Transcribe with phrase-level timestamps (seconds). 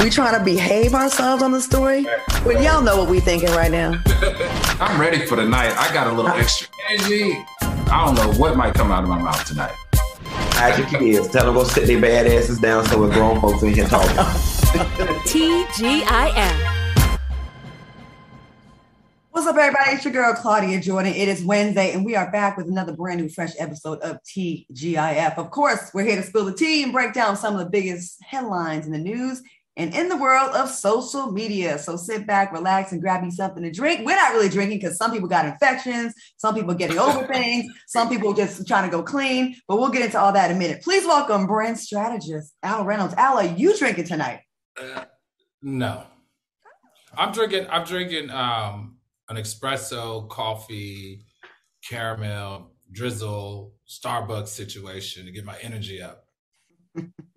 [0.00, 2.04] We trying to behave ourselves on the story?
[2.44, 4.02] Well, y'all know what we thinking right now.
[4.80, 5.72] I'm ready for the night.
[5.76, 7.44] I got a little extra energy.
[7.60, 9.74] I don't know what might come out of my mouth tonight.
[10.54, 11.28] Hide your kids.
[11.28, 14.16] Tell them go sit their bad asses down so we're grown folks in here talking.
[15.26, 16.72] TGIF.
[19.30, 19.92] What's up, everybody?
[19.92, 21.14] It's your girl Claudia Jordan.
[21.14, 25.38] It is Wednesday, and we are back with another brand new, fresh episode of TGIF.
[25.38, 28.22] Of course, we're here to spill the tea and break down some of the biggest
[28.22, 29.42] headlines in the news
[29.76, 31.78] and in the world of social media.
[31.78, 34.04] So sit back, relax, and grab you something to drink.
[34.04, 38.08] We're not really drinking because some people got infections, some people getting over things, some
[38.08, 39.56] people just trying to go clean.
[39.66, 40.82] But we'll get into all that in a minute.
[40.82, 43.14] Please welcome brand strategist Al Reynolds.
[43.14, 44.40] Al, are you drinking tonight?
[44.80, 45.04] Uh,
[45.62, 46.04] no,
[47.16, 47.66] I'm drinking.
[47.70, 48.96] I'm drinking um,
[49.28, 51.24] an espresso, coffee,
[51.88, 56.26] caramel, drizzle, Starbucks situation to get my energy up.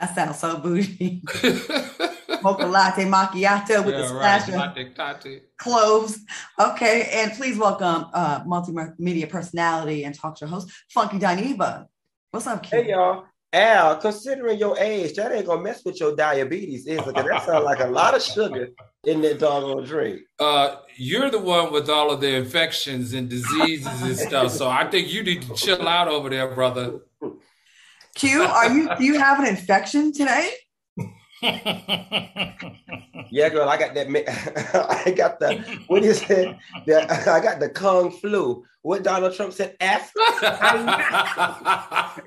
[0.00, 1.22] That sounds so bougie.
[2.42, 4.40] Mocha latte macchiato with Yeah, the right.
[4.42, 5.42] splash of Latte, latte.
[5.58, 6.18] cloves.
[6.58, 11.86] Okay, and please welcome uh, multimedia personality and talk show host Funky Dineva.
[12.30, 12.84] What's up, kid?
[12.86, 13.24] hey y'all.
[13.52, 17.04] Al, considering your age, that ain't gonna mess with your diabetes, is it?
[17.04, 18.68] 'Cause that sounds like a lot of sugar
[19.04, 20.20] in that doggone drink.
[20.38, 24.88] Uh, you're the one with all of the infections and diseases and stuff, so I
[24.88, 27.00] think you need to chill out over there, brother.
[28.20, 30.50] Q, are you do you have an infection today?
[33.32, 34.08] Yeah, girl, I got that.
[35.06, 36.56] I got the what is it?
[36.84, 38.64] The, I got the Kung flu.
[38.82, 39.76] What Donald Trump said?
[39.80, 40.12] F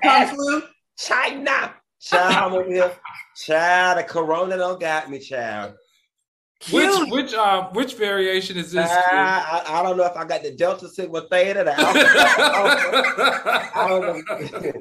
[0.02, 0.62] Kung flu?
[0.98, 1.74] China.
[2.00, 2.96] Child, I'm over here.
[3.36, 5.74] Child, the corona don't got me, child.
[6.70, 8.90] Which which uh which variation is this?
[8.90, 13.70] I, I, I don't know if I got the Delta Sigma Theta, the Alpha.
[13.74, 14.02] I don't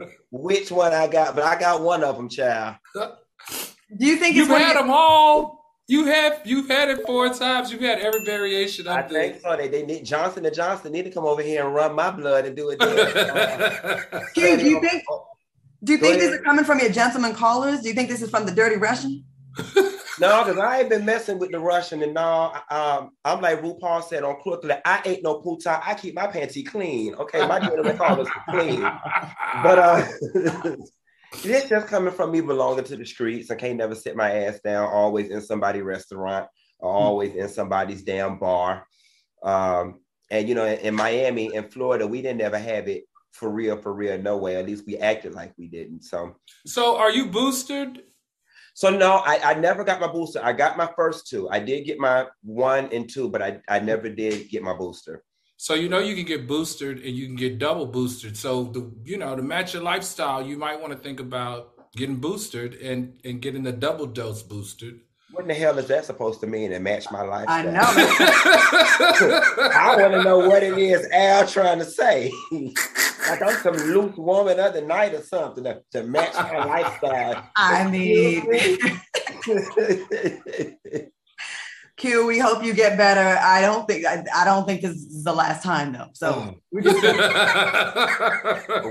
[0.01, 2.75] know which one I got, but I got one of them, child.
[2.95, 5.61] do you think You've it's had your- them all.
[5.89, 7.69] You have you've had it four times.
[7.69, 9.57] You've had every variation I of think so.
[9.57, 12.45] They, they need Johnson and Johnson need to come over here and run my blood
[12.45, 12.79] and do it.
[12.79, 12.95] Then.
[12.95, 14.23] the.
[14.33, 15.03] Q, do you think
[15.83, 17.81] do you Go think these are coming from your gentleman callers?
[17.81, 19.25] Do you think this is from the dirty Russian?
[20.19, 22.55] No, because I ain't been messing with the Russian and all.
[22.69, 25.81] um, I'm like RuPaul said on Crooklyn, I ain't no puta.
[25.83, 27.15] I keep my panty clean.
[27.15, 28.81] Okay, my gentleman callers clean.
[28.81, 30.05] But uh
[31.43, 33.49] this just coming from me belonging to the streets.
[33.49, 36.47] I can't never sit my ass down, always in somebody's restaurant,
[36.79, 38.85] always in somebody's damn bar.
[39.43, 43.49] Um, and you know, in, in Miami and Florida, we didn't ever have it for
[43.49, 44.55] real, for real, no way.
[44.57, 46.03] At least we acted like we didn't.
[46.03, 46.35] So
[46.65, 48.03] so are you boosted?
[48.73, 50.41] So no, I, I never got my booster.
[50.43, 51.49] I got my first two.
[51.49, 55.23] I did get my one and two, but I, I never did get my booster.
[55.57, 58.35] So you know you can get boosted and you can get double boosted.
[58.35, 62.17] So the you know to match your lifestyle, you might want to think about getting
[62.17, 64.99] boosted and and getting the double dose boosted.
[65.33, 67.67] What in the hell is that supposed to mean and match my lifestyle?
[67.67, 67.81] I know.
[69.73, 72.31] I want to know what it is Al trying to say.
[72.51, 77.49] like I'm some loose woman other night or something to, to match my lifestyle.
[77.55, 78.43] I mean,
[82.03, 83.39] Q, we hope you get better.
[83.41, 86.09] I don't think I, I don't think this is the last time though.
[86.11, 87.01] So we just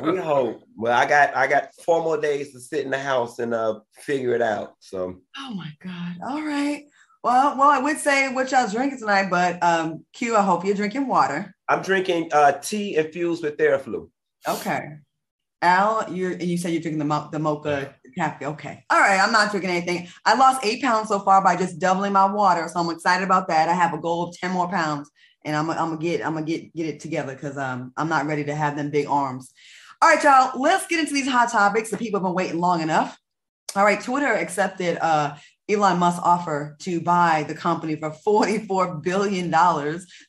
[0.03, 0.63] we hope.
[0.79, 3.81] Well, I got I got four more days to sit in the house and uh
[3.93, 4.77] figure it out.
[4.81, 6.17] So Oh my God.
[6.27, 6.87] All right.
[7.23, 10.75] Well, well, I would say what y'all drinking tonight, but um, Q, I hope you're
[10.75, 11.55] drinking water.
[11.69, 14.09] I'm drinking uh tea infused with Theraflu.
[14.49, 14.89] Okay.
[15.61, 18.85] Al, you're and you said you're drinking the mo- the mocha Okay.
[18.91, 19.21] All right.
[19.21, 20.09] I'm not drinking anything.
[20.25, 23.49] I lost eight pounds so far by just doubling my water, so I'm excited about
[23.49, 23.69] that.
[23.69, 25.11] I have a goal of ten more pounds,
[25.45, 28.27] and I'm, I'm gonna get I'm gonna get get it together because um I'm not
[28.27, 29.53] ready to have them big arms.
[30.01, 30.61] All right, y'all.
[30.61, 31.91] Let's get into these hot topics.
[31.91, 33.19] The people have been waiting long enough.
[33.77, 34.01] All right.
[34.01, 35.37] Twitter accepted uh
[35.69, 39.55] Elon Musk's offer to buy the company for $44 billion.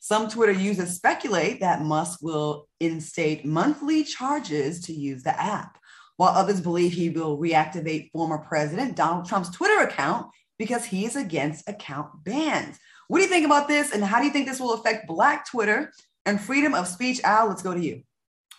[0.00, 5.78] Some Twitter users speculate that Musk will instate monthly charges to use the app,
[6.16, 10.26] while others believe he will reactivate former President Donald Trump's Twitter account
[10.58, 12.78] because he is against account bans.
[13.08, 13.92] What do you think about this?
[13.92, 15.92] And how do you think this will affect Black Twitter
[16.24, 17.20] and freedom of speech?
[17.24, 18.02] Al, let's go to you.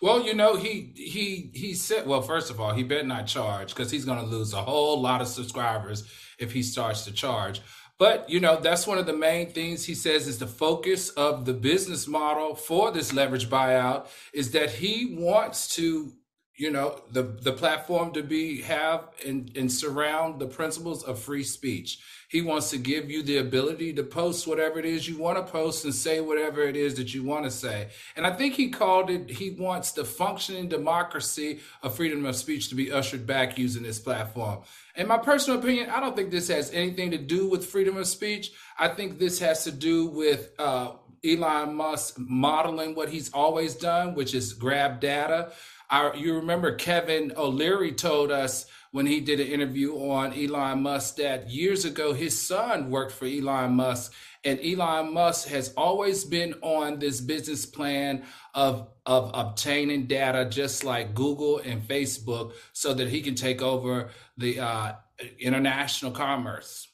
[0.02, 2.06] Well, you know, he he he said.
[2.06, 5.02] Well, first of all, he better not charge because he's going to lose a whole
[5.02, 6.04] lot of subscribers
[6.38, 7.62] if he starts to charge.
[7.98, 11.46] But you know, that's one of the main things he says is the focus of
[11.46, 16.12] the business model for this leverage buyout is that he wants to
[16.58, 21.44] you know the the platform to be have and and surround the principles of free
[21.44, 22.00] speech.
[22.30, 25.52] He wants to give you the ability to post whatever it is you want to
[25.52, 27.90] post and say whatever it is that you want to say.
[28.16, 32.70] And i think he called it he wants the functioning democracy of freedom of speech
[32.70, 34.60] to be ushered back using this platform.
[34.96, 38.08] In my personal opinion i don't think this has anything to do with freedom of
[38.08, 38.52] speech.
[38.80, 40.92] I think this has to do with uh,
[41.26, 45.52] Elon Musk modeling what he's always done, which is grab data,
[45.90, 51.18] our, you remember Kevin O'Leary told us when he did an interview on Elon Musk
[51.18, 56.54] that years ago his son worked for Elon Musk, and Elon Musk has always been
[56.62, 58.24] on this business plan
[58.54, 64.10] of of obtaining data, just like Google and Facebook, so that he can take over
[64.38, 64.94] the uh,
[65.40, 66.88] international commerce.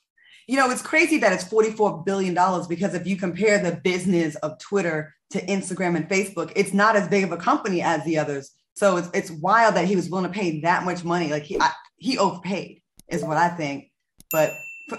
[0.48, 2.34] You know, it's crazy that it's $44 billion
[2.68, 7.08] because if you compare the business of Twitter to Instagram and Facebook, it's not as
[7.08, 8.52] big of a company as the others.
[8.74, 11.30] So it's it's wild that he was willing to pay that much money.
[11.30, 13.92] Like he I, he overpaid is what I think.
[14.32, 14.52] But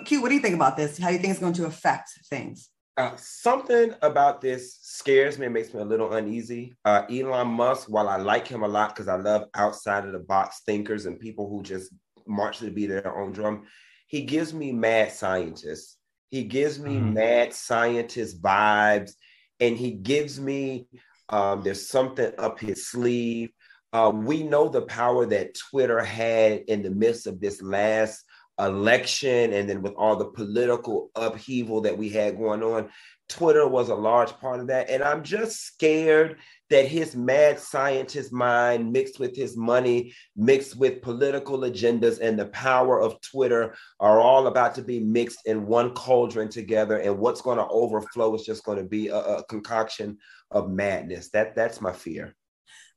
[0.05, 0.99] Q, what do you think about this?
[0.99, 2.69] How do you think it's going to affect things?
[2.99, 6.75] Uh, something about this scares me and makes me a little uneasy.
[6.85, 10.19] Uh, Elon Musk, while I like him a lot because I love outside of the
[10.19, 11.91] box thinkers and people who just
[12.27, 13.65] march to the beat of their own drum,
[14.07, 15.97] he gives me mad scientists.
[16.31, 17.15] He gives me mm-hmm.
[17.15, 19.13] mad scientist vibes,
[19.59, 20.87] and he gives me
[21.31, 23.51] um, there's something up his sleeve.
[23.93, 28.25] Uh, we know the power that Twitter had in the midst of this last
[28.59, 32.89] election and then with all the political upheaval that we had going on.
[33.29, 34.91] Twitter was a large part of that.
[34.91, 36.37] And I'm just scared
[36.69, 42.47] that his mad scientist mind mixed with his money, mixed with political agendas and the
[42.47, 46.99] power of Twitter are all about to be mixed in one cauldron together.
[46.99, 50.19] And what's going to overflow is just going to be a, a concoction
[50.50, 51.31] of madness.
[51.31, 52.35] That that's my fear.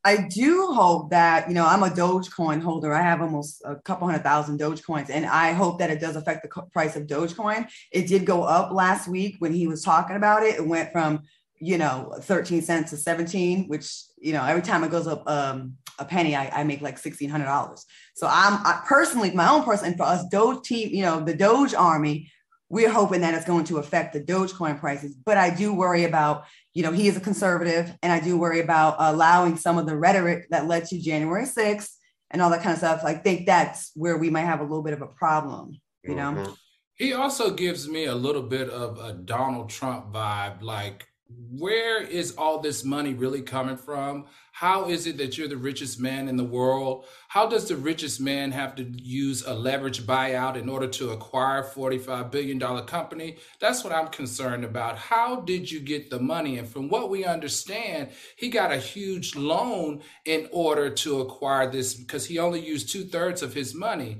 [0.05, 2.93] I do hope that, you know, I'm a Dogecoin holder.
[2.93, 6.43] I have almost a couple hundred thousand Dogecoins, and I hope that it does affect
[6.43, 7.67] the price of Dogecoin.
[7.91, 10.55] It did go up last week when he was talking about it.
[10.55, 11.23] It went from,
[11.57, 15.75] you know, 13 cents to 17, which, you know, every time it goes up um,
[15.97, 17.83] a penny, I, I make like $1,600.
[18.13, 21.33] So I'm I personally, my own person, and for us Doge team, you know, the
[21.33, 22.31] Doge army,
[22.69, 25.15] we're hoping that it's going to affect the Dogecoin prices.
[25.15, 26.45] But I do worry about,
[26.75, 29.95] you know, he is a conservative, and I do worry about allowing some of the
[29.95, 31.89] rhetoric that led to January 6th
[32.29, 33.01] and all that kind of stuff.
[33.05, 36.33] I think that's where we might have a little bit of a problem, you know.
[36.33, 36.51] Mm-hmm.
[36.95, 42.35] He also gives me a little bit of a Donald Trump vibe, like where is
[42.37, 44.25] all this money really coming from?
[44.51, 47.05] How is it that you're the richest man in the world?
[47.29, 51.61] How does the richest man have to use a leverage buyout in order to acquire
[51.61, 53.37] a $45 billion company?
[53.59, 54.97] That's what I'm concerned about.
[54.97, 56.59] How did you get the money?
[56.59, 61.95] And from what we understand, he got a huge loan in order to acquire this
[61.95, 64.19] because he only used two thirds of his money.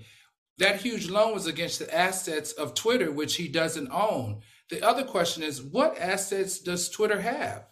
[0.57, 4.42] That huge loan was against the assets of Twitter, which he doesn't own.
[4.69, 7.65] The other question is what assets does Twitter have?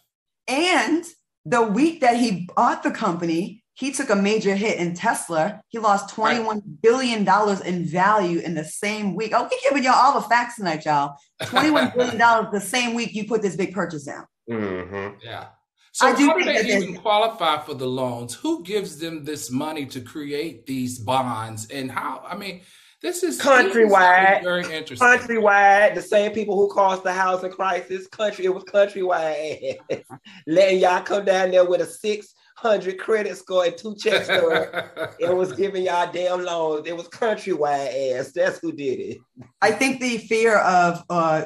[0.48, 1.04] And
[1.45, 5.62] the week that he bought the company, he took a major hit in Tesla.
[5.69, 6.81] He lost twenty-one right.
[6.81, 9.31] billion dollars in value in the same week.
[9.34, 11.16] Oh, we giving y'all all the facts tonight, y'all.
[11.42, 12.18] $21 billion
[12.51, 14.25] the same week you put this big purchase down.
[14.50, 15.16] Mm-hmm.
[15.24, 15.48] Yeah.
[15.92, 18.34] So I do how do they even qualify for the loans?
[18.34, 21.68] Who gives them this money to create these bonds?
[21.69, 22.62] And how, I mean,
[23.04, 24.44] this is countrywide.
[24.44, 24.98] Very interesting.
[24.98, 28.08] Countrywide, the same people who caused the housing crisis.
[28.08, 29.78] Country, it was countrywide.
[30.48, 34.30] Letting y'all come down there with a six hundred credit score and two checks
[35.20, 36.88] it was giving y'all damn loans.
[36.88, 38.32] It was countrywide ass.
[38.32, 39.18] That's who did it.
[39.62, 41.46] I think the fear of uh,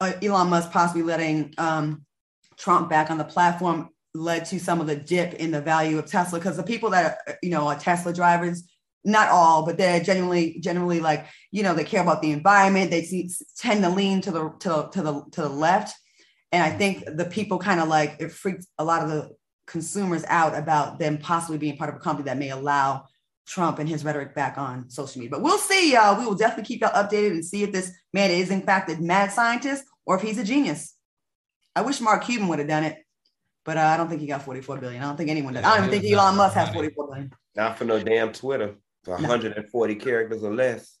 [0.00, 2.04] uh, Elon Musk possibly letting um,
[2.56, 6.06] Trump back on the platform led to some of the dip in the value of
[6.06, 8.64] Tesla because the people that are, you know are Tesla drivers
[9.04, 12.90] not all, but they're generally generally like you know they care about the environment.
[12.90, 15.96] They see, tend to lean to the to, to the to the left,
[16.52, 19.30] and I think the people kind of like it freaks a lot of the
[19.66, 23.04] consumers out about them possibly being part of a company that may allow
[23.46, 25.30] Trump and his rhetoric back on social media.
[25.30, 26.18] But we'll see, y'all.
[26.18, 29.00] We will definitely keep y'all updated and see if this man is in fact a
[29.00, 30.94] mad scientist or if he's a genius.
[31.74, 33.04] I wish Mark Cuban would have done it,
[33.64, 35.02] but uh, I don't think he got 44 billion.
[35.02, 35.64] I don't think anyone does.
[35.64, 37.32] I don't even think Elon Musk has 44 billion.
[37.54, 38.76] Not for no damn Twitter.
[39.06, 40.96] 140 characters or less.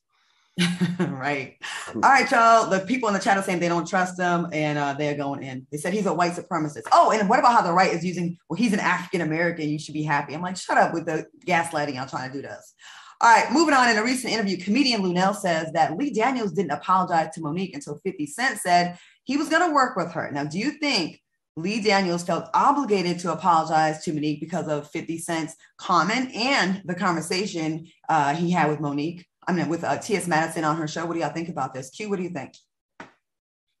[0.98, 1.56] right.
[1.94, 2.70] All right, y'all.
[2.70, 5.42] The people in the chat are saying they don't trust him and uh, they're going
[5.42, 5.66] in.
[5.70, 6.84] They said he's a white supremacist.
[6.92, 9.68] Oh, and what about how the right is using, well, he's an African American.
[9.68, 10.34] You should be happy.
[10.34, 12.72] I'm like, shut up with the gaslighting y'all trying to do to us.
[13.20, 13.90] All right, moving on.
[13.90, 17.98] In a recent interview, comedian Luenell says that Lee Daniels didn't apologize to Mo'Nique until
[18.04, 20.30] 50 Cent said he was going to work with her.
[20.30, 21.20] Now, do you think
[21.56, 26.94] Lee Daniels felt obligated to apologize to Mo'Nique because of 50 Cent's comment and the
[26.94, 29.24] conversation uh, he had with Mo'Nique.
[29.48, 30.26] I mean, with uh, T.S.
[30.26, 31.06] Madison on her show.
[31.06, 31.90] What do y'all think about this?
[31.90, 32.54] Q, what do you think?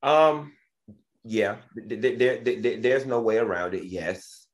[0.02, 0.52] Um,
[1.24, 3.84] yeah, there, there, there, there's no way around it.
[3.84, 4.46] Yes,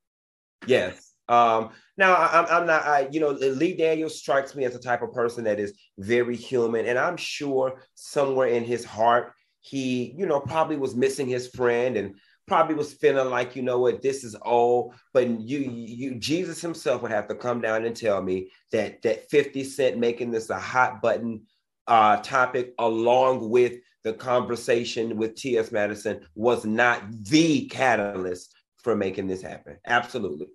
[0.66, 1.12] yes.
[1.28, 5.02] Um, now I, I'm not, I, you know, Lee Daniels strikes me as the type
[5.02, 10.26] of person that is very human, and I'm sure somewhere in his heart he, you
[10.26, 14.24] know, probably was missing his friend and probably was feeling like, you know what, this
[14.24, 14.94] is all.
[15.12, 19.30] But you, you, Jesus himself would have to come down and tell me that that
[19.30, 21.42] 50 Cent making this a hot button
[21.86, 25.72] uh, topic, along with the conversation with T.S.
[25.72, 29.78] Madison, was not the catalyst for making this happen.
[29.86, 30.46] Absolutely.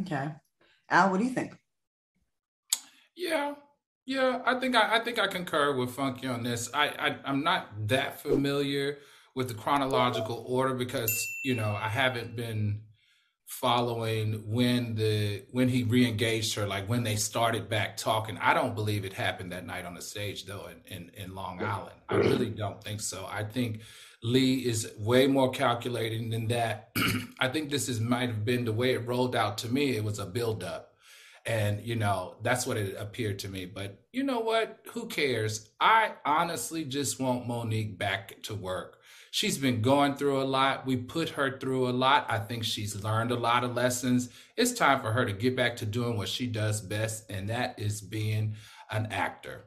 [0.00, 0.30] Okay,
[0.90, 1.54] Al, what do you think?
[3.16, 3.54] Yeah,
[4.06, 6.70] yeah, I think I, I think I concur with Funky on this.
[6.72, 8.98] I, I I'm not that familiar
[9.38, 12.80] with the chronological order because you know I haven't been
[13.46, 18.36] following when the when he re-engaged her like when they started back talking.
[18.38, 21.62] I don't believe it happened that night on the stage though in, in, in long
[21.62, 21.94] island.
[22.08, 23.28] I really don't think so.
[23.30, 23.82] I think
[24.24, 26.90] lee is way more calculating than that.
[27.38, 29.96] I think this is might have been the way it rolled out to me.
[29.96, 30.94] It was a build-up.
[31.46, 33.66] And you know that's what it appeared to me.
[33.66, 34.80] But you know what?
[34.94, 35.70] Who cares?
[35.80, 38.97] I honestly just want Mo'Nique back to work
[39.30, 40.86] She's been going through a lot.
[40.86, 42.26] We put her through a lot.
[42.28, 44.30] I think she's learned a lot of lessons.
[44.56, 47.78] It's time for her to get back to doing what she does best, and that
[47.78, 48.54] is being
[48.90, 49.66] an actor.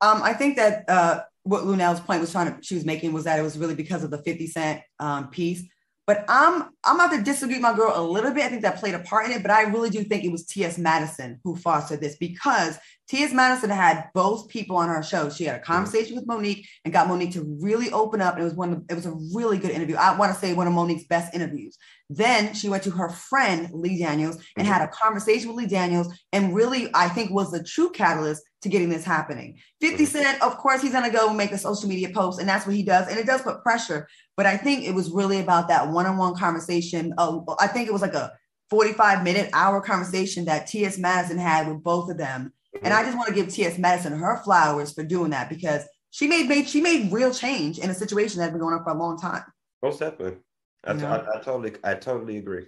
[0.00, 3.24] Um, I think that uh, what Luenell's point was trying to she was making was
[3.24, 5.62] that it was really because of the 50 Cent um, piece.
[6.06, 8.44] But I'm I'm about to disagree with my girl a little bit.
[8.44, 10.46] I think that played a part in it, but I really do think it was
[10.46, 10.78] T.S.
[10.78, 13.32] Madison who fostered this because T.S.
[13.32, 15.30] Madison had both people on her show.
[15.30, 18.38] She had a conversation with Mo'Nique and got Mo'Nique to really open up.
[18.38, 18.72] It was one.
[18.72, 19.96] Of, it was a really good interview.
[19.96, 21.76] I want to say one of Mo'Nique's best interviews.
[22.08, 24.72] Then she went to her friend Lee Daniels and mm-hmm.
[24.72, 28.68] had a conversation with Lee Daniels, and really I think was the true catalyst to
[28.68, 29.58] getting this happening.
[29.80, 30.42] 50 mm-hmm.
[30.42, 33.08] Of course, he's gonna go make a social media post, and that's what he does,
[33.08, 34.08] and it does put pressure.
[34.36, 37.14] But I think it was really about that one-on-one conversation.
[37.16, 38.32] Uh, I think it was like a
[38.70, 40.98] 45 minute hour conversation that T.S.
[40.98, 42.52] Madison had with both of them.
[42.82, 43.78] And I just want to give T.S.
[43.78, 47.90] Madison her flowers for doing that because she made, made she made real change in
[47.90, 49.44] a situation that's been going on for a long time.
[49.82, 50.38] Most definitely.
[50.84, 51.08] I, you know?
[51.08, 52.66] I, I, totally I totally agree.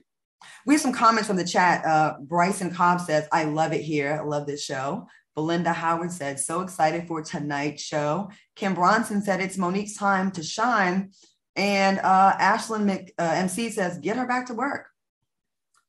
[0.67, 1.85] We have some comments from the chat.
[1.85, 4.19] Uh, Bryson Cobb says, I love it here.
[4.21, 5.07] I love this show.
[5.35, 8.31] Belinda Howard said, so excited for tonight's show.
[8.57, 11.13] Kim Bronson said, it's Mo'Nique's time to shine.
[11.59, 14.87] And uh, Ashlyn Mc, uh, MC says, get her back to work.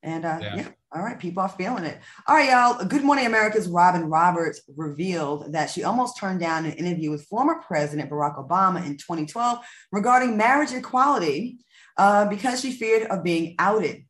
[0.01, 0.55] And uh, yeah.
[0.55, 0.67] yeah.
[0.91, 1.99] all right, people are feeling it.
[2.25, 2.83] All right, y'all.
[2.83, 7.61] Good Morning America's Robin Roberts revealed that she almost turned down an interview with former
[7.67, 9.59] President Barack Obama in 2012
[9.91, 11.59] regarding marriage equality
[11.97, 14.05] uh, because she feared of being outed.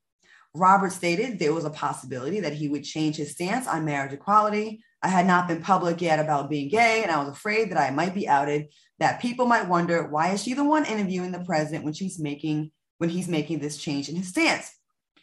[0.55, 4.81] Roberts stated there was a possibility that he would change his stance on marriage equality.
[5.01, 7.91] I had not been public yet about being gay, and I was afraid that I
[7.91, 8.67] might be outed,
[8.99, 12.71] that people might wonder why is she the one interviewing the president when she's making
[12.97, 14.71] when he's making this change in his stance.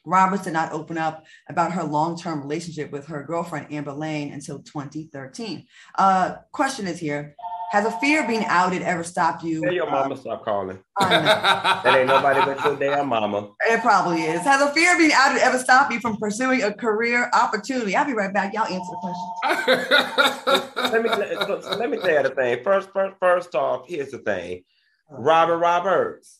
[0.06, 4.60] Roberts did not open up about her long-term relationship with her girlfriend Amber Laign until
[4.60, 5.66] 2013.
[5.98, 7.34] Uh, question is here:
[7.72, 9.60] Has a fear of being outed ever stopped you?
[9.60, 10.78] Tell your mama stop calling.
[11.00, 13.50] that ain't nobody but your damn mama.
[13.62, 14.42] It probably is.
[14.42, 17.96] Has a fear of being outed ever stopped you from pursuing a career opportunity?
[17.96, 18.54] I'll be right back.
[18.54, 20.66] Y'all answer the question.
[20.92, 22.62] let me let, let me tell you the thing.
[22.62, 24.62] First, first, first off, here's the thing.
[25.10, 26.38] Robin Roberts.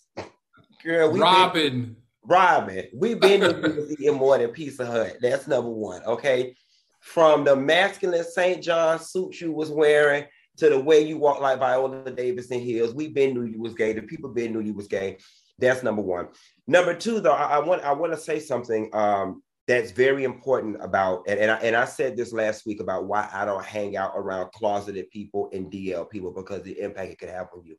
[0.85, 1.83] Girl, we Robin.
[1.83, 3.42] Been, Robin, we've been
[3.90, 5.16] eating more than Pizza Hut.
[5.21, 6.02] That's number one.
[6.04, 6.54] Okay.
[7.00, 8.62] From the masculine St.
[8.62, 10.25] John suit you was wearing
[10.56, 13.75] to the way you walk like Viola Davis in heels, we been knew you was
[13.75, 13.92] gay.
[13.92, 15.18] The people been knew you was gay.
[15.58, 16.28] That's number one.
[16.66, 20.82] Number two, though, I, I want I want to say something um, that's very important
[20.82, 23.96] about, and and I, and I said this last week about why I don't hang
[23.96, 27.76] out around closeted people and DL people because the impact it could have on you.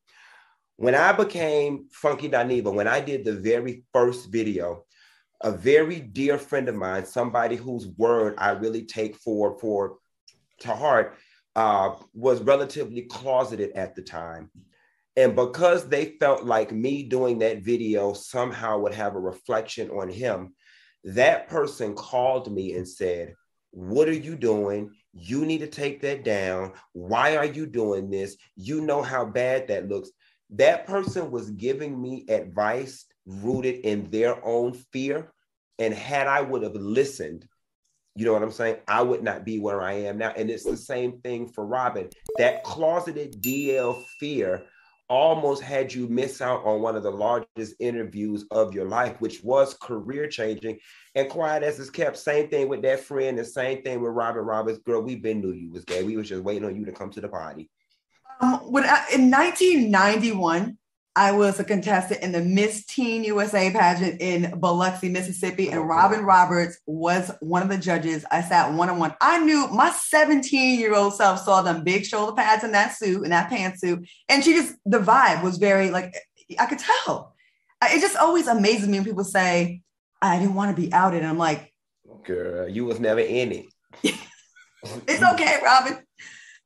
[0.77, 4.83] When I became Funky Dineva, when I did the very first video,
[5.41, 9.97] a very dear friend of mine, somebody whose word I really take for for
[10.59, 11.17] to heart,
[11.57, 14.49] uh, was relatively closeted at the time.
[15.17, 20.07] And because they felt like me doing that video somehow would have a reflection on
[20.07, 20.53] him,
[21.03, 23.33] that person called me and said,
[23.71, 24.91] What are you doing?
[25.13, 26.73] You need to take that down.
[26.93, 28.37] Why are you doing this?
[28.55, 30.11] You know how bad that looks
[30.51, 35.31] that person was giving me advice rooted in their own fear.
[35.79, 37.47] And had I would have listened,
[38.17, 38.77] you know what I'm saying?
[38.87, 40.33] I would not be where I am now.
[40.35, 42.09] And it's the same thing for Robin.
[42.39, 44.63] That closeted DL fear
[45.07, 49.43] almost had you miss out on one of the largest interviews of your life, which
[49.43, 50.79] was career changing.
[51.13, 54.43] And quiet as it's kept, same thing with that friend, the same thing with Robin
[54.43, 54.79] Roberts.
[54.79, 56.03] Girl, we've been knew you was gay.
[56.03, 57.69] We was just waiting on you to come to the party.
[58.41, 60.75] Um, when I, in 1991,
[61.17, 66.23] I was a contestant in the Miss Teen USA pageant in Biloxi, Mississippi, and Robin
[66.23, 68.23] Roberts was one of the judges.
[68.29, 69.15] I sat one on one.
[69.19, 73.23] I knew my 17 year old self saw them big shoulder pads in that suit
[73.23, 76.13] and that pantsuit, and she just the vibe was very like
[76.59, 77.33] I could tell.
[77.83, 79.81] It just always amazes me when people say
[80.21, 81.73] I didn't want to be outed, and I'm like,
[82.25, 83.65] girl, you was never in it.
[84.03, 85.97] it's okay, Robin.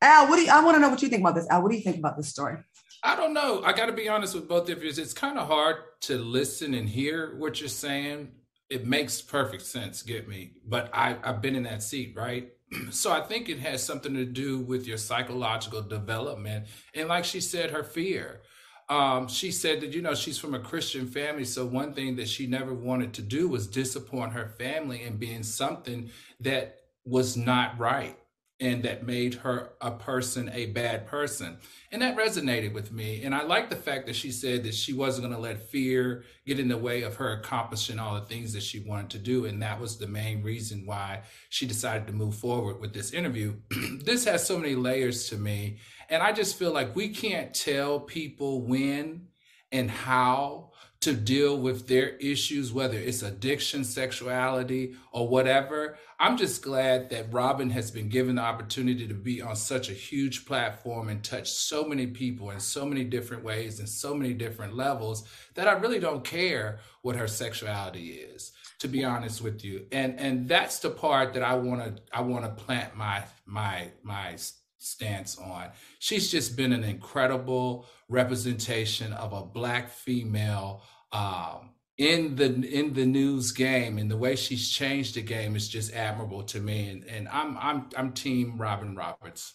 [0.01, 1.47] Al, what do you, I want to know what you think about this?
[1.49, 2.57] Al, what do you think about this story?
[3.03, 3.63] I don't know.
[3.63, 4.89] I got to be honest with both of you.
[4.89, 8.29] It's kind of hard to listen and hear what you're saying.
[8.69, 10.53] It makes perfect sense, get me.
[10.65, 12.51] But I, I've been in that seat, right?
[12.91, 16.67] so I think it has something to do with your psychological development.
[16.93, 18.41] And like she said, her fear.
[18.87, 21.45] Um, she said that, you know, she's from a Christian family.
[21.45, 25.43] So one thing that she never wanted to do was disappoint her family and being
[25.43, 28.17] something that was not right
[28.61, 31.57] and that made her a person a bad person.
[31.91, 33.23] And that resonated with me.
[33.23, 36.23] And I like the fact that she said that she wasn't going to let fear
[36.45, 39.45] get in the way of her accomplishing all the things that she wanted to do.
[39.45, 43.55] And that was the main reason why she decided to move forward with this interview.
[44.05, 45.79] this has so many layers to me.
[46.07, 49.27] And I just feel like we can't tell people when
[49.71, 50.70] and how
[51.01, 55.97] to deal with their issues, whether it's addiction, sexuality, or whatever.
[56.19, 59.93] I'm just glad that Robin has been given the opportunity to be on such a
[59.93, 64.35] huge platform and touch so many people in so many different ways and so many
[64.35, 65.23] different levels
[65.55, 69.87] that I really don't care what her sexuality is, to be honest with you.
[69.91, 73.87] And and that's the part that I want to I want to plant my my
[74.03, 74.37] my
[74.81, 75.69] stance on.
[75.99, 83.05] She's just been an incredible representation of a black female um, in the in the
[83.05, 86.89] news game and the way she's changed the game is just admirable to me.
[86.89, 89.53] And, and I'm I'm I'm team Robin Roberts.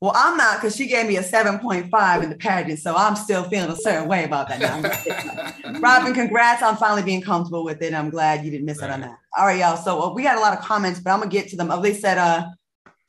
[0.00, 3.44] Well, I'm not because she gave me a 7.5 in the pageant, so I'm still
[3.44, 5.78] feeling a certain way about that now.
[5.80, 7.92] Robin, congrats on finally being comfortable with it.
[7.92, 8.88] I'm glad you didn't miss right.
[8.88, 9.18] out on that.
[9.36, 9.76] All right, y'all.
[9.76, 11.70] So uh, we had a lot of comments, but I'm gonna get to them.
[11.70, 12.46] Oh, they said, uh,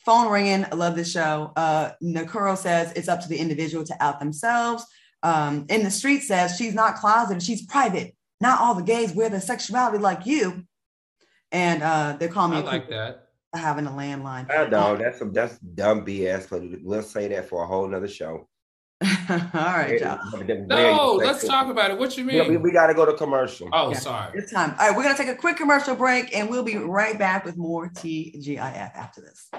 [0.05, 0.65] phone ringing.
[0.65, 1.53] I love this show.
[1.55, 4.85] Uh, Nakuro says it's up to the individual to out themselves.
[5.23, 8.15] Um, in the street says she's not closeted, she's private.
[8.39, 10.65] Not all the gays wear their sexuality like you.
[11.51, 13.27] And uh, they call me I like that.
[13.53, 14.49] Having a landline.
[14.49, 18.07] I know that's some that's dumb BS, but we'll say that for a whole nother
[18.07, 18.47] show.
[19.29, 20.19] all right, John.
[20.67, 21.97] No, let's talk about it.
[21.97, 22.37] What you mean?
[22.37, 23.67] Yeah, we, we got to go to commercial.
[23.73, 24.37] Oh, yeah, sorry.
[24.37, 24.75] It's time.
[24.79, 27.57] All right, we're gonna take a quick commercial break, and we'll be right back with
[27.57, 29.49] more TGIF after this.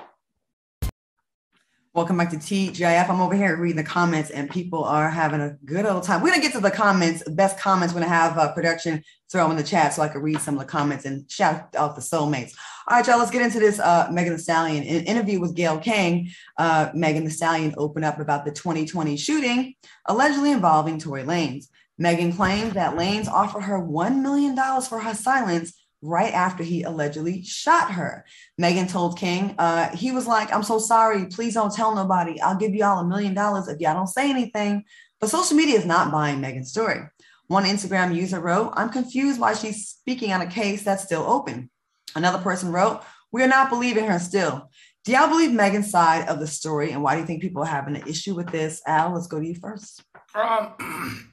[1.94, 3.10] Welcome back to TGIF.
[3.10, 6.22] I'm over here reading the comments, and people are having a good old time.
[6.22, 7.92] We're gonna get to the comments, best comments.
[7.92, 10.60] We're gonna have uh, production throw in the chat so I can read some of
[10.60, 12.54] the comments and shout out the soulmates.
[12.88, 13.18] All right, y'all.
[13.18, 13.78] Let's get into this.
[13.78, 16.30] Uh, Megan Thee Stallion in an interview with Gayle King.
[16.56, 19.74] Uh, Megan Thee Stallion opened up about the 2020 shooting
[20.06, 21.66] allegedly involving Tory Lanez.
[21.98, 26.82] Megan claimed that Lanez offered her one million dollars for her silence right after he
[26.82, 28.24] allegedly shot her.
[28.58, 31.26] Megan told King, uh, he was like, I'm so sorry.
[31.26, 32.40] Please don't tell nobody.
[32.40, 34.84] I'll give y'all a million dollars if y'all don't say anything.
[35.20, 37.02] But social media is not buying Megan's story.
[37.46, 41.70] One Instagram user wrote, I'm confused why she's speaking on a case that's still open.
[42.16, 44.68] Another person wrote, We're not believing her still.
[45.04, 46.92] Do y'all believe Megan's side of the story?
[46.92, 48.80] And why do you think people are having an issue with this?
[48.86, 50.02] Al, let's go to you first.
[50.34, 50.74] Um,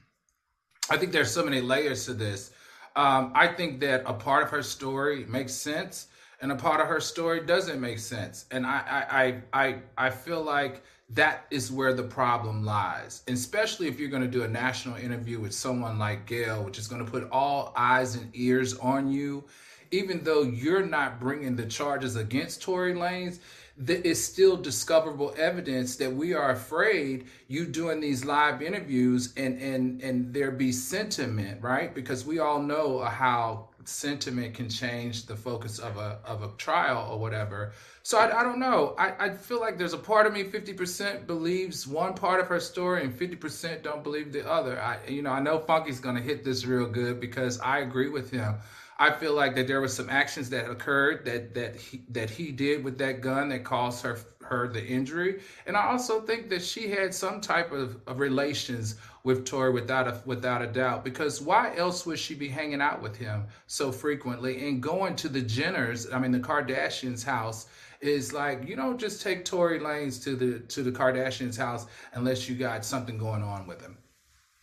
[0.90, 2.50] I think there's so many layers to this.
[2.96, 6.08] Um, I think that a part of her story makes sense,
[6.40, 8.46] and a part of her story doesn't make sense.
[8.50, 13.98] And I, I, I, I feel like that is where the problem lies, especially if
[13.98, 17.10] you're going to do a national interview with someone like Gayle, which is going to
[17.10, 19.44] put all eyes and ears on you,
[19.90, 23.40] even though you're not bringing the charges against Tory Lanez
[23.80, 29.58] there is still discoverable evidence that we are afraid you doing these live interviews and
[29.60, 31.94] and and there be sentiment right?
[31.94, 37.08] Because we all know how sentiment can change the focus of a of a trial
[37.10, 37.72] or whatever.
[38.02, 38.94] So i, I don't know.
[38.98, 42.60] I, I feel like there's a part of me 50% believes one part of her
[42.60, 44.78] story and 50% don't believe the other.
[44.80, 48.30] I you know i know funky's gonna hit this real good because i agree with
[48.30, 48.56] him
[49.00, 52.52] I feel like that there was some actions that occurred that that he, that he
[52.52, 56.62] did with that gun that caused her her the injury, and I also think that
[56.62, 61.02] she had some type of, of relations with Tory without a without a doubt.
[61.02, 65.30] Because why else would she be hanging out with him so frequently and going to
[65.30, 66.12] the Jenners?
[66.12, 67.68] I mean, the Kardashians' house
[68.02, 72.50] is like you don't just take Tory Lanez to the to the Kardashians' house unless
[72.50, 73.96] you got something going on with him.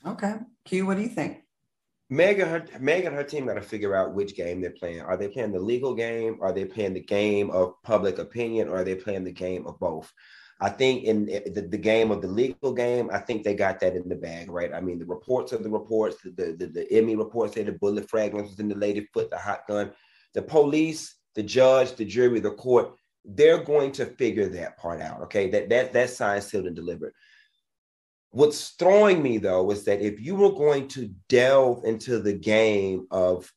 [0.06, 0.36] Okay.
[0.64, 1.47] Q, what do you think?
[2.10, 5.02] Megan, her Megan, her team got to figure out which game they're playing.
[5.02, 6.38] Are they playing the legal game?
[6.42, 8.70] Are they playing the game of public opinion?
[8.70, 10.12] Or are they playing the game of both?
[10.60, 13.80] I think in eh, the, the game of the legal game, I think they got
[13.82, 14.74] that in the bag, right?
[14.74, 16.18] I mean, the reports of the reports.
[16.24, 19.30] The the, the, the Emmy reports say the bullet fragments was in the lady foot,
[19.30, 19.92] the hot gun.
[20.34, 22.94] The police, the judge, the jury, the court,
[23.26, 25.22] they're going to figure that part out.
[25.24, 27.14] Okay, that that that signed, sealed, and delivered.
[28.32, 33.08] What's throwing me though is that if you were going to delve into the game
[33.10, 33.52] of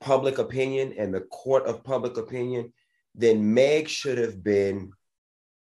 [0.00, 2.72] public opinion and the court of public opinion,
[3.14, 4.90] then Meg should have been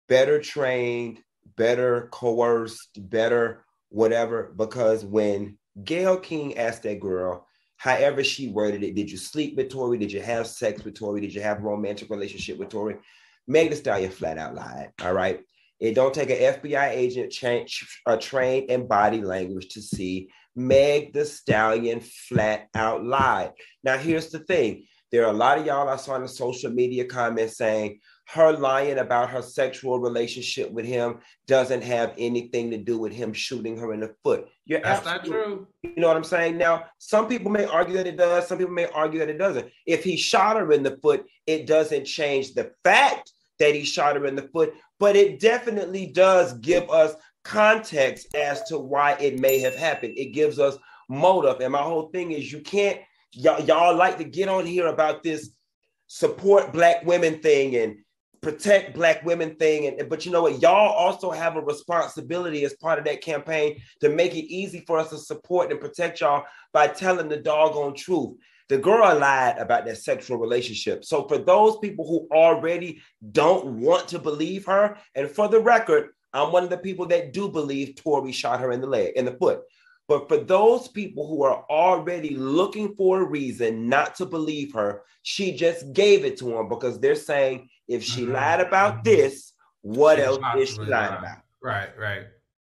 [0.08, 1.20] better trained,
[1.56, 4.52] better coerced, better whatever.
[4.56, 9.70] Because when Gayle King asked that girl, however she worded it, did you sleep with
[9.70, 9.98] Tory?
[9.98, 11.20] Did you have sex with Tory?
[11.20, 12.96] Did you have a romantic relationship with Tory?
[13.46, 14.92] Meg Thee Stallion flat out lied.
[15.02, 15.40] All right.
[15.82, 21.12] It don't take an FBI agent change, uh, trained in body language to see Meg
[21.12, 23.50] Thee Stallion flat out lied.
[23.82, 24.86] Now, here's the thing.
[25.10, 28.52] There are a lot of y'all I saw in the social media comments saying her
[28.52, 31.18] lying about her sexual relationship with him
[31.48, 34.48] doesn't have anything to do with him shooting her in the foot.
[34.64, 35.66] You're That's not true.
[35.82, 36.58] You know what I'm saying?
[36.58, 39.68] Now, some people may argue that it does, some people may argue that it doesn't.
[39.84, 44.16] If he shot her in the foot, it doesn't change the fact that he shot
[44.16, 49.38] her in the foot, but it definitely does give us context as to why it
[49.38, 50.14] may have happened.
[50.16, 50.76] It gives us
[51.08, 51.60] motive.
[51.60, 52.98] And my whole thing is you can't,
[53.30, 55.50] y'all, y'all like to get on here about this
[56.08, 57.98] support black women thing and
[58.40, 62.74] protect black women thing and but you know what y'all also have a responsibility as
[62.74, 66.44] part of that campaign to make it easy for us to support and protect y'all
[66.72, 68.36] by telling the doggone truth
[68.68, 71.04] the girl lied about that sexual relationship.
[71.04, 76.10] So for those people who already don't want to believe her, and for the record,
[76.32, 79.24] I'm one of the people that do believe Tory shot her in the leg, in
[79.24, 79.62] the foot.
[80.08, 85.02] But for those people who are already looking for a reason not to believe her,
[85.22, 88.32] she just gave it to them because they're saying if she mm-hmm.
[88.32, 91.38] lied about this, what else is she lying about?
[91.62, 92.26] Right, right.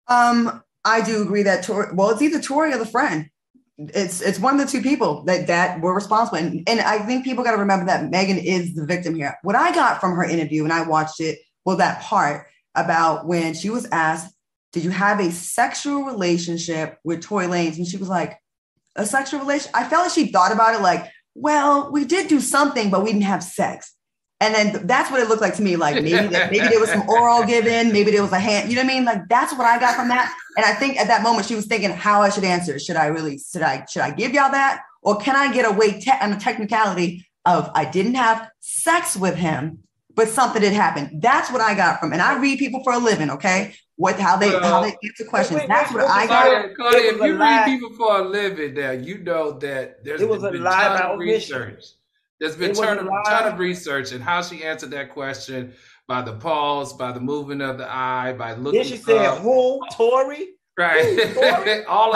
[0.08, 1.94] Um, I do agree that Tory.
[1.94, 3.30] Well, it's either Tory or the friend
[3.94, 6.38] it's it's one of the two people that that were responsible.
[6.38, 9.38] And, and i think people got to remember that megan is the victim here.
[9.44, 13.54] What i got from her interview and i watched it well that part about when
[13.54, 14.34] she was asked
[14.72, 17.78] did you have a sexual relationship with tory lanez?
[17.78, 18.40] And she was like
[18.96, 22.40] a sexual relation i felt like she thought about it like well we did do
[22.40, 23.94] something but we didn't have sex
[24.44, 25.76] and then that's what it looked like to me.
[25.76, 28.70] Like maybe that, maybe there was some oral given, maybe there was a hand.
[28.70, 29.06] You know what I mean?
[29.06, 30.34] Like that's what I got from that.
[30.58, 32.78] And I think at that moment she was thinking how I should answer.
[32.80, 33.38] Should I really?
[33.38, 33.86] Should I?
[33.86, 37.70] Should I give y'all that, or can I get away te- on the technicality of
[37.74, 39.80] I didn't have sex with him,
[40.16, 41.20] but something did happen.
[41.20, 42.14] That's what I got from.
[42.14, 43.30] And I read people for a living.
[43.32, 45.60] Okay, what how they how they answer questions.
[45.60, 46.76] Wait, wait, That's what I got.
[46.76, 50.42] Claudia, if you read people for a living, now you know that there's it was
[50.42, 51.86] been a lie about research.
[52.44, 55.72] There's been a ton of, ton of research and how she answered that question
[56.10, 58.82] by the pause, by the movement of the eye, by looking.
[58.82, 61.38] Then she said, "Who, Tory?" Right.
[61.38, 61.86] all of that.
[61.88, 62.12] all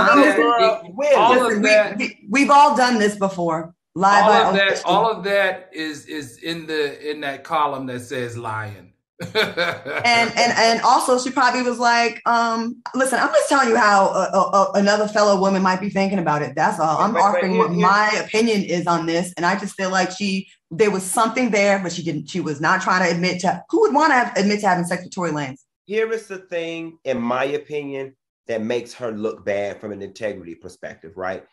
[1.32, 2.12] Listen, of that.
[2.28, 3.74] We, have all done this before.
[3.96, 4.84] Live all of that.
[4.84, 10.54] All of that is is in the in that column that says lying and and
[10.58, 14.72] and also she probably was like, um, listen, I'm just telling you how a, a,
[14.76, 16.54] another fellow woman might be thinking about it.
[16.56, 17.00] That's all.
[17.00, 20.92] I'm offering what my opinion is on this, and I just feel like she there
[20.92, 22.30] was something there, but she didn't.
[22.30, 24.86] She was not trying to admit to who would want to have, admit to having
[24.86, 25.62] sex with Tory Lanez.
[25.86, 28.16] Here is the thing, in my opinion,
[28.48, 31.18] that makes her look bad from an integrity perspective.
[31.18, 31.44] Right,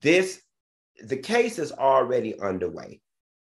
[0.00, 0.40] this
[1.02, 3.02] the case is already underway.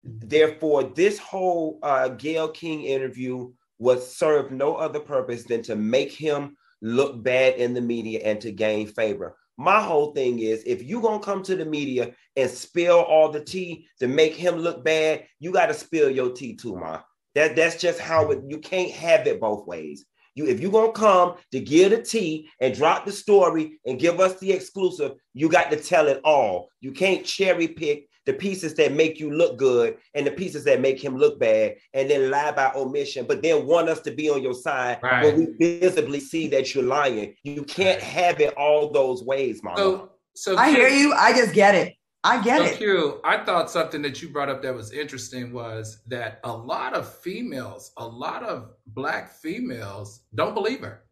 [0.07, 6.11] Therefore, this whole uh, Gayle King interview was served no other purpose than to make
[6.11, 9.35] him look bad in the media and to gain favor.
[9.57, 13.31] My whole thing is if you're going to come to the media and spill all
[13.31, 17.01] the tea to make him look bad, you got to spill your tea too, Ma.
[17.35, 20.05] That, that's just how it, you can't have it both ways.
[20.35, 24.19] You, if you're gonna come to give the tea and drop the story and give
[24.19, 26.69] us the exclusive, you got to tell it all.
[26.79, 30.81] You can't cherry pick the pieces that make you look good and the pieces that
[30.81, 34.29] make him look bad, and then lie by omission, but then want us to be
[34.29, 35.23] on your side right.
[35.23, 37.33] when we visibly see that you're lying.
[37.43, 39.77] You can't have it all those ways, Mama.
[39.77, 41.13] So, so I hear you.
[41.13, 41.95] I just get it.
[42.21, 42.77] I get so it.
[42.77, 46.93] Q, I thought something that you brought up that was interesting was that a lot
[46.95, 51.03] of females, a lot of black females don't believe her.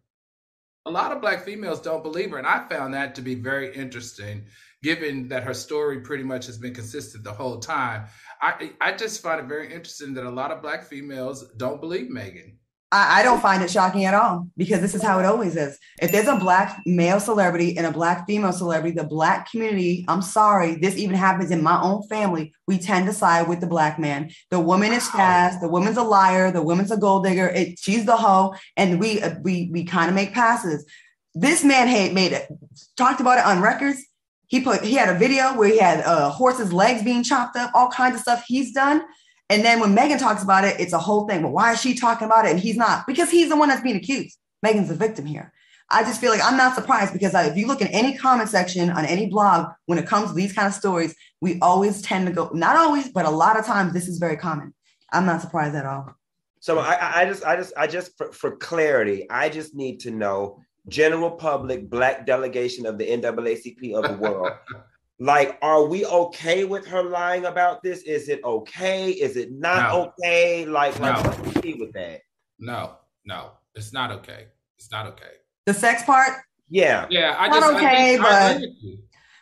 [0.86, 2.38] A lot of black females don't believe her.
[2.38, 4.46] And I found that to be very interesting
[4.86, 8.06] given that her story pretty much has been consistent the whole time.
[8.40, 12.12] I I just find it very interesting that a lot of black females don't believe
[12.12, 12.60] Megan.
[12.92, 15.80] I, I don't find it shocking at all because this is how it always is.
[16.00, 20.22] If there's a black male celebrity and a black female celebrity, the black community, I'm
[20.22, 22.54] sorry, this even happens in my own family.
[22.68, 24.30] We tend to side with the black man.
[24.52, 28.06] The woman is fast, the woman's a liar, the woman's a gold digger, it, she's
[28.06, 30.86] the hoe, and we we we kind of make passes.
[31.34, 32.48] This man had made it,
[32.96, 34.00] talked about it on records.
[34.48, 37.72] He put he had a video where he had uh, horses' legs being chopped up,
[37.74, 39.04] all kinds of stuff he's done.
[39.50, 41.42] And then when Megan talks about it, it's a whole thing.
[41.42, 43.06] But why is she talking about it and he's not?
[43.06, 44.38] Because he's the one that's being accused.
[44.64, 45.54] Megan's the victim here.
[45.90, 48.90] I just feel like I'm not surprised because if you look in any comment section
[48.90, 52.34] on any blog, when it comes to these kind of stories, we always tend to
[52.34, 54.74] go, not always, but a lot of times this is very common.
[55.14, 56.16] I'm not surprised at all.
[56.60, 60.12] So I, I just, I just, I just, for, for clarity, I just need to
[60.12, 64.52] know general public black delegation of the NAACP of the world.
[65.20, 68.02] like are we okay with her lying about this?
[68.04, 69.12] Is it okay?
[69.12, 70.14] Is it not no.
[70.20, 70.66] okay?
[70.66, 71.08] Like no.
[71.08, 72.22] like what's the with that?
[72.60, 74.48] No no it's not okay.
[74.78, 75.34] It's not okay.
[75.66, 76.34] The sex part?
[76.70, 77.08] Yeah.
[77.10, 78.62] Yeah I not just, okay I but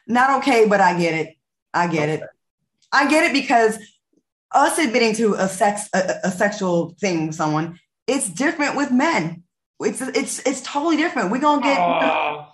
[0.08, 1.36] not okay but i get it.
[1.74, 2.24] I get okay.
[2.24, 2.30] it.
[2.92, 3.78] I get it because
[4.52, 9.43] us admitting to a sex a, a sexual thing with someone it's different with men
[9.84, 12.46] it's it's it's totally different we're gonna get uh,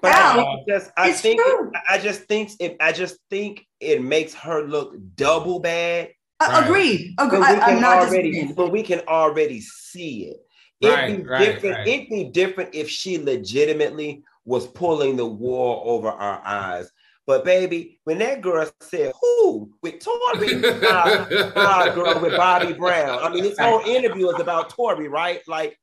[0.00, 4.34] but I just I think it, I just think if I just think it makes
[4.34, 6.10] her look double bad.
[6.40, 7.14] Uh, Agreed.
[7.18, 7.42] Agreed.
[7.42, 10.36] I, am not already, but we can already see it.
[10.80, 11.76] It'd right, be right, different.
[11.78, 11.88] Right.
[11.88, 16.90] It'd be different if she legitimately was pulling the wool over our eyes.
[17.26, 23.18] But baby, when that girl said, "Who with Tory?" uh, uh, girl with Bobby Brown.
[23.20, 25.40] I mean, this whole interview is about Tory, right?
[25.48, 25.76] Like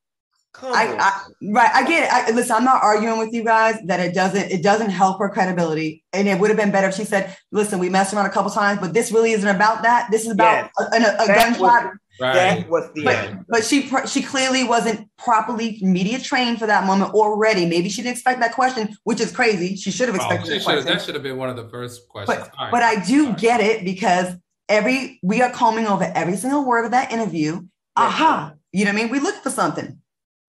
[0.63, 2.13] I, I, right, I get it.
[2.13, 5.29] I, listen, I'm not arguing with you guys that it doesn't it doesn't help her
[5.29, 8.29] credibility, and it would have been better if she said, "Listen, we messed around a
[8.29, 10.09] couple times, but this really isn't about that.
[10.11, 10.89] This is about yes.
[10.93, 12.33] a, a, a gunshot." Right.
[12.33, 13.45] That was the but, end.
[13.49, 17.65] But she she clearly wasn't properly media trained for that moment already.
[17.65, 19.75] Maybe she didn't expect that question, which is crazy.
[19.75, 20.85] She should have expected oh, that question.
[20.85, 22.47] That should have been one of the first questions.
[22.57, 24.33] But, but I do get it because
[24.69, 27.53] every we are combing over every single word of that interview.
[27.53, 28.03] Yeah.
[28.03, 29.11] Aha, you know what I mean?
[29.11, 29.99] We look for something.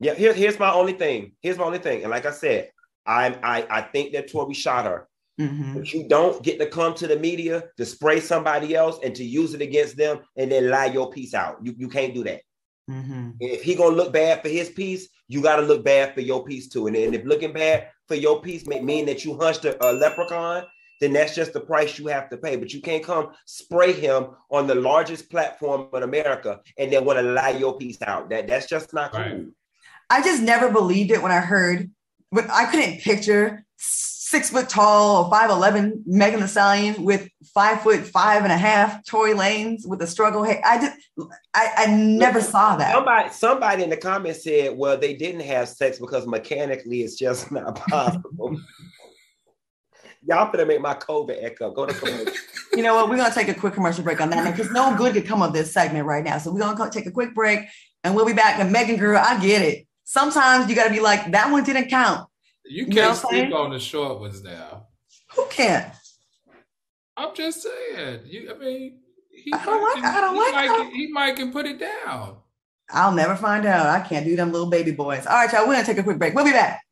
[0.00, 1.32] Yeah, here, here's my only thing.
[1.40, 2.02] Here's my only thing.
[2.02, 2.70] And like I said,
[3.06, 5.08] I I, I think that Tory shot her.
[5.40, 5.74] Mm-hmm.
[5.74, 9.24] But you don't get to come to the media to spray somebody else and to
[9.24, 11.58] use it against them and then lie your piece out.
[11.62, 12.40] You, you can't do that.
[12.90, 13.30] Mm-hmm.
[13.40, 16.68] If he gonna look bad for his piece, you gotta look bad for your piece
[16.68, 16.86] too.
[16.86, 19.92] And, and if looking bad for your piece may mean that you hunched a, a
[19.92, 20.64] leprechaun,
[21.00, 22.56] then that's just the price you have to pay.
[22.56, 27.18] But you can't come spray him on the largest platform in America and then want
[27.18, 28.30] to lie your piece out.
[28.30, 29.44] That that's just not right.
[30.08, 31.90] I just never believed it when I heard,
[32.30, 33.64] but I couldn't picture
[34.26, 39.04] six foot tall or 5'11 Megan Thee Stallion with five foot five and a half
[39.04, 40.42] Tory Lanez with a struggle.
[40.42, 40.96] Hey, I just,
[41.54, 42.92] I, I never saw that.
[42.92, 47.52] Somebody, somebody in the comments said, well, they didn't have sex because mechanically it's just
[47.52, 48.56] not possible.
[50.28, 51.70] Y'all gonna make my COVID echo.
[51.70, 52.32] Go to commercial.
[52.72, 53.08] you know what?
[53.08, 55.52] We're gonna take a quick commercial break on that because no good could come of
[55.52, 56.38] this segment right now.
[56.38, 57.60] So we're gonna take a quick break
[58.02, 58.58] and we'll be back.
[58.58, 61.90] And Megan, girl, I get it sometimes you got to be like, that one didn't
[61.90, 62.26] count.
[62.64, 64.86] You can't you know speak on the short ones now.
[65.34, 65.92] Who can't?
[67.16, 68.20] I'm just saying.
[68.24, 69.94] You, I mean, he I don't like.
[69.94, 70.54] Can, I don't he like.
[70.54, 72.38] Might can, he might can put it down.
[72.90, 73.86] I'll never find out.
[73.86, 75.26] I can't do them little baby boys.
[75.26, 75.66] All right, y'all.
[75.66, 76.34] We're gonna take a quick break.
[76.34, 76.82] We'll be back.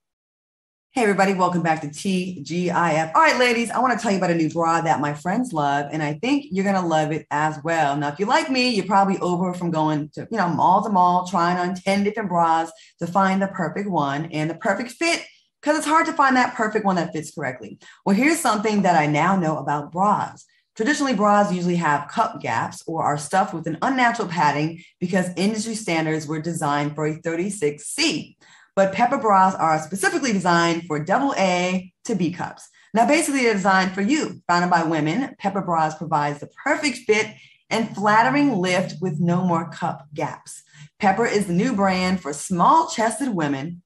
[0.95, 3.17] Hey, everybody, welcome back to TGIF.
[3.17, 5.53] All right, ladies, I want to tell you about a new bra that my friends
[5.53, 7.97] love, and I think you're going to love it as well.
[7.97, 10.91] Now, if you like me, you're probably over from going to, you know, mall to
[10.91, 15.27] mall, trying on 10 different bras to find the perfect one and the perfect fit,
[15.61, 17.77] because it's hard to find that perfect one that fits correctly.
[18.07, 20.45] Well, here's something that I now know about bras.
[20.77, 25.75] Traditionally, bras usually have cup gaps or are stuffed with an unnatural padding because industry
[25.75, 28.37] standards were designed for a 36C
[28.77, 32.69] but Pepper bras are specifically designed for double A to B cups.
[32.93, 34.41] Now, basically, they're designed for you.
[34.49, 37.27] Founded by women, Pepper bras provides the perfect fit
[37.71, 40.63] and flattering lift with no more cup gaps.
[41.01, 43.83] Pepper is the new brand for small chested women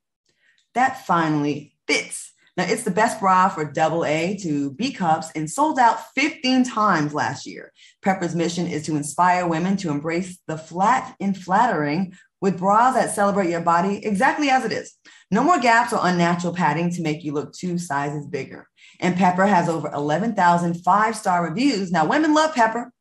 [0.74, 2.33] that finally fits.
[2.57, 6.64] Now, it's the best bra for double A to B cups and sold out 15
[6.64, 7.72] times last year.
[8.03, 13.14] Pepper's mission is to inspire women to embrace the flat and flattering with bras that
[13.14, 14.94] celebrate your body exactly as it is.
[15.31, 18.68] No more gaps or unnatural padding to make you look two sizes bigger.
[19.01, 21.90] And Pepper has over 11,000 five star reviews.
[21.90, 22.92] Now, women love Pepper.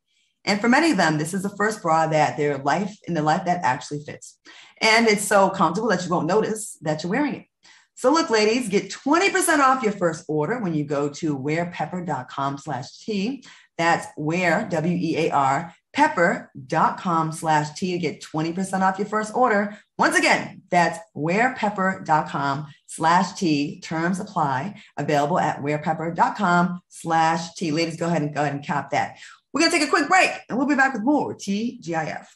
[0.44, 3.22] And for many of them, this is the first bra that their life in the
[3.22, 4.38] life that actually fits.
[4.80, 7.46] And it's so comfortable that you won't notice that you're wearing it.
[7.94, 12.98] So look, ladies, get 20% off your first order when you go to wearpepper.com slash
[13.00, 13.42] T.
[13.76, 19.76] That's wear, W-E-A-R, wearpepper.com slash T to get 20% off your first order.
[19.98, 23.80] Once again, that's wearpepper.com slash T.
[23.80, 24.80] Terms apply.
[24.96, 27.72] Available at wearpepper.com slash T.
[27.72, 29.18] Ladies, go ahead and go ahead and cap that.
[29.52, 32.26] We're going to take a quick break and we'll be back with more TGIF.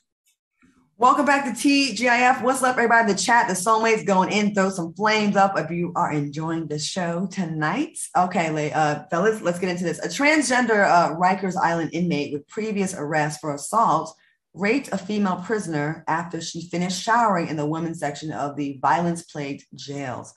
[1.02, 2.42] Welcome back to TGIF.
[2.42, 3.48] What's up, everybody in the chat?
[3.48, 7.98] The soulmates going in, throw some flames up if you are enjoying the show tonight.
[8.16, 9.98] Okay, uh, fellas, let's get into this.
[9.98, 14.14] A transgender uh, Rikers Island inmate with previous arrest for assault
[14.54, 19.24] raped a female prisoner after she finished showering in the women's section of the violence
[19.24, 20.32] plagued jails.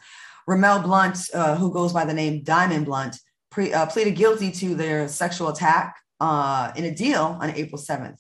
[0.47, 3.19] Ramel Blunt, uh, who goes by the name Diamond Blunt,
[3.51, 8.17] pre- uh, pleaded guilty to their sexual attack uh, in a deal on April 7th.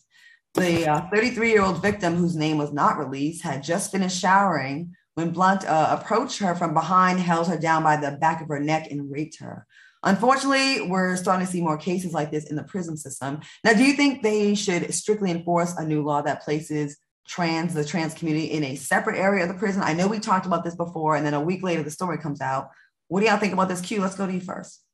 [0.55, 4.95] The 33 uh, year old victim, whose name was not released, had just finished showering
[5.15, 8.59] when Blunt uh, approached her from behind, held her down by the back of her
[8.59, 9.67] neck, and raped her.
[10.03, 13.41] Unfortunately, we're starting to see more cases like this in the prison system.
[13.63, 17.83] Now, do you think they should strictly enforce a new law that places trans, the
[17.83, 19.81] trans community, in a separate area of the prison?
[19.81, 22.39] I know we talked about this before, and then a week later, the story comes
[22.39, 22.69] out.
[23.09, 23.81] What do y'all think about this?
[23.81, 24.84] Q, let's go to you first.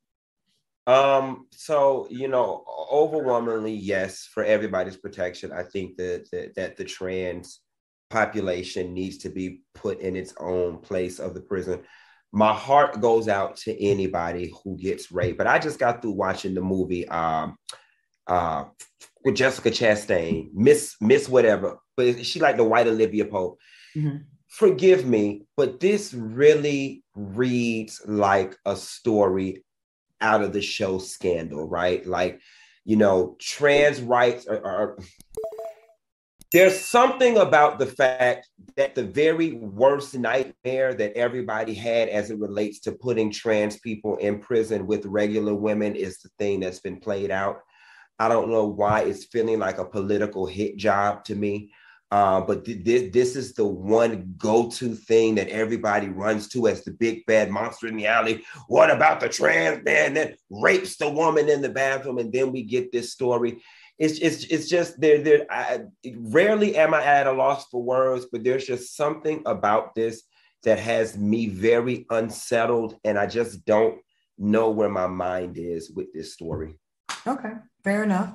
[0.86, 5.52] Um, so you know, overwhelmingly, yes, for everybody's protection.
[5.52, 7.60] I think that that, that the trans
[8.10, 11.80] population needs to be put in its own place of the prison.
[12.32, 15.38] My heart goes out to anybody who gets raped.
[15.38, 17.56] But I just got through watching the movie um
[18.26, 18.64] uh
[19.24, 23.58] with Jessica Chastain, Miss Miss whatever, but she like the white Olivia Pope.
[23.96, 24.18] Mm-hmm.
[24.48, 29.64] Forgive me, but this really reads like a story
[30.22, 32.06] out of the show Scandal, right?
[32.06, 32.40] Like,
[32.84, 34.98] you know, trans rights are, are
[36.52, 42.38] there's something about the fact that the very worst nightmare that everybody had as it
[42.38, 47.00] relates to putting trans people in prison with regular women is the thing that's been
[47.00, 47.60] played out.
[48.18, 51.72] I don't know why it's feeling like a political hit job to me.
[52.12, 56.84] Uh, but th- th- this is the one go-to thing that everybody runs to as
[56.84, 58.44] the big bad monster in the alley.
[58.68, 62.18] What about the trans man that rapes the woman in the bathroom?
[62.18, 63.62] And then we get this story.
[63.98, 65.22] It's it's it's just there.
[65.22, 65.46] There.
[65.50, 65.84] I,
[66.18, 70.22] rarely am I at a loss for words, but there's just something about this
[70.64, 73.98] that has me very unsettled, and I just don't
[74.36, 76.74] know where my mind is with this story.
[77.26, 77.52] Okay,
[77.84, 78.34] fair enough.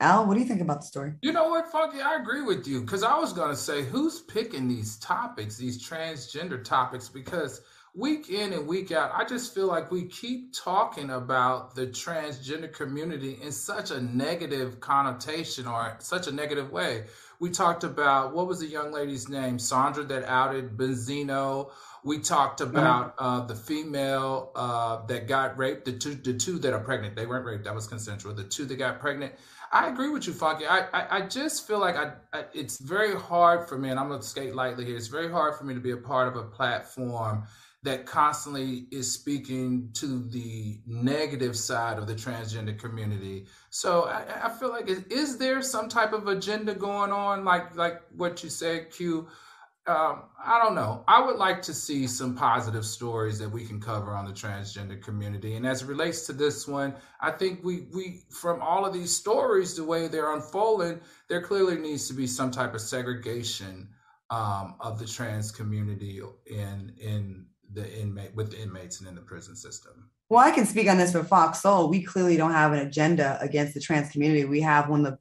[0.00, 1.12] Al, what do you think about the story?
[1.20, 2.00] You know what, Funky?
[2.00, 5.86] I agree with you because I was going to say, who's picking these topics, these
[5.86, 7.10] transgender topics?
[7.10, 7.60] Because
[7.94, 12.72] week in and week out, I just feel like we keep talking about the transgender
[12.72, 17.04] community in such a negative connotation or such a negative way.
[17.38, 21.72] We talked about what was the young lady's name, Sandra, that outed Benzino.
[22.04, 22.76] We talked mm-hmm.
[22.76, 27.16] about uh, the female uh, that got raped, the two, the two that are pregnant.
[27.16, 28.34] They weren't raped; that was consensual.
[28.34, 29.34] The two that got pregnant.
[29.72, 30.66] I agree with you, Funky.
[30.66, 34.08] I, I, I just feel like I, I, it's very hard for me, and I'm
[34.08, 34.96] going to skate lightly here.
[34.96, 37.44] It's very hard for me to be a part of a platform
[37.82, 43.46] that constantly is speaking to the negative side of the transgender community.
[43.70, 47.76] So I, I feel like is, is there some type of agenda going on, like
[47.76, 49.28] like what you said, Q?
[49.86, 51.04] Um, I don't know.
[51.08, 55.02] I would like to see some positive stories that we can cover on the transgender
[55.02, 55.56] community.
[55.56, 59.14] And as it relates to this one, I think we we from all of these
[59.14, 63.88] stories, the way they're unfolding, there clearly needs to be some type of segregation
[64.28, 69.22] um, of the trans community in in the inmate with the inmates and in the
[69.22, 70.10] prison system.
[70.28, 71.88] Well, I can speak on this for Fox Soul.
[71.88, 74.44] We clearly don't have an agenda against the trans community.
[74.44, 75.18] We have one of the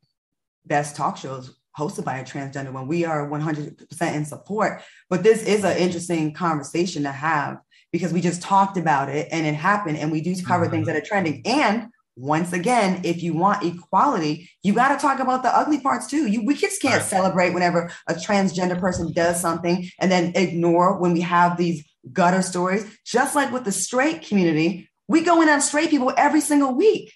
[0.65, 4.81] best talk shows hosted by a transgender when we are 100% in support.
[5.09, 7.59] But this is an interesting conversation to have
[7.91, 10.71] because we just talked about it and it happened and we do cover mm-hmm.
[10.71, 11.41] things that are trending.
[11.45, 16.07] And once again, if you want equality, you got to talk about the ugly parts
[16.07, 16.27] too.
[16.27, 17.09] You we just can't right.
[17.09, 22.41] celebrate whenever a transgender person does something and then ignore when we have these gutter
[22.41, 22.85] stories.
[23.05, 27.13] Just like with the straight community, we go in on straight people every single week.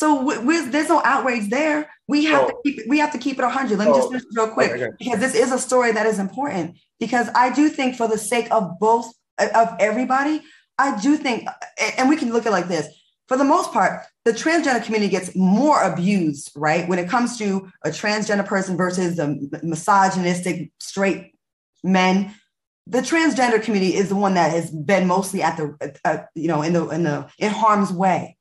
[0.00, 0.24] So
[0.70, 1.90] there's no outrage there.
[2.08, 2.48] We have oh.
[2.48, 3.78] to keep it, we have to keep it 100.
[3.78, 3.96] Let me oh.
[3.96, 4.96] just finish real quick okay, okay.
[4.98, 6.78] because this is a story that is important.
[6.98, 10.40] Because I do think for the sake of both of everybody,
[10.78, 11.46] I do think,
[11.98, 12.86] and we can look at like this.
[13.28, 16.88] For the most part, the transgender community gets more abused, right?
[16.88, 21.34] When it comes to a transgender person versus the misogynistic straight
[21.84, 22.34] men,
[22.86, 26.62] the transgender community is the one that has been mostly at the, uh, you know,
[26.62, 28.38] in the in the in harm's way.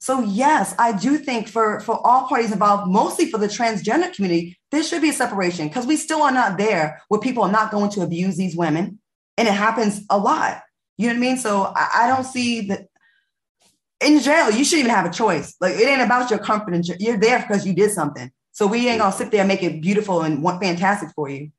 [0.00, 4.56] So yes, I do think for for all parties involved, mostly for the transgender community,
[4.70, 7.72] there should be a separation because we still are not there where people are not
[7.72, 9.00] going to abuse these women,
[9.36, 10.62] and it happens a lot.
[10.98, 11.36] You know what I mean?
[11.36, 12.88] So I, I don't see that
[14.00, 15.56] in jail you shouldn't even have a choice.
[15.60, 16.74] Like it ain't about your comfort.
[16.74, 18.30] And you're there because you did something.
[18.52, 21.50] So we ain't gonna sit there and make it beautiful and want fantastic for you.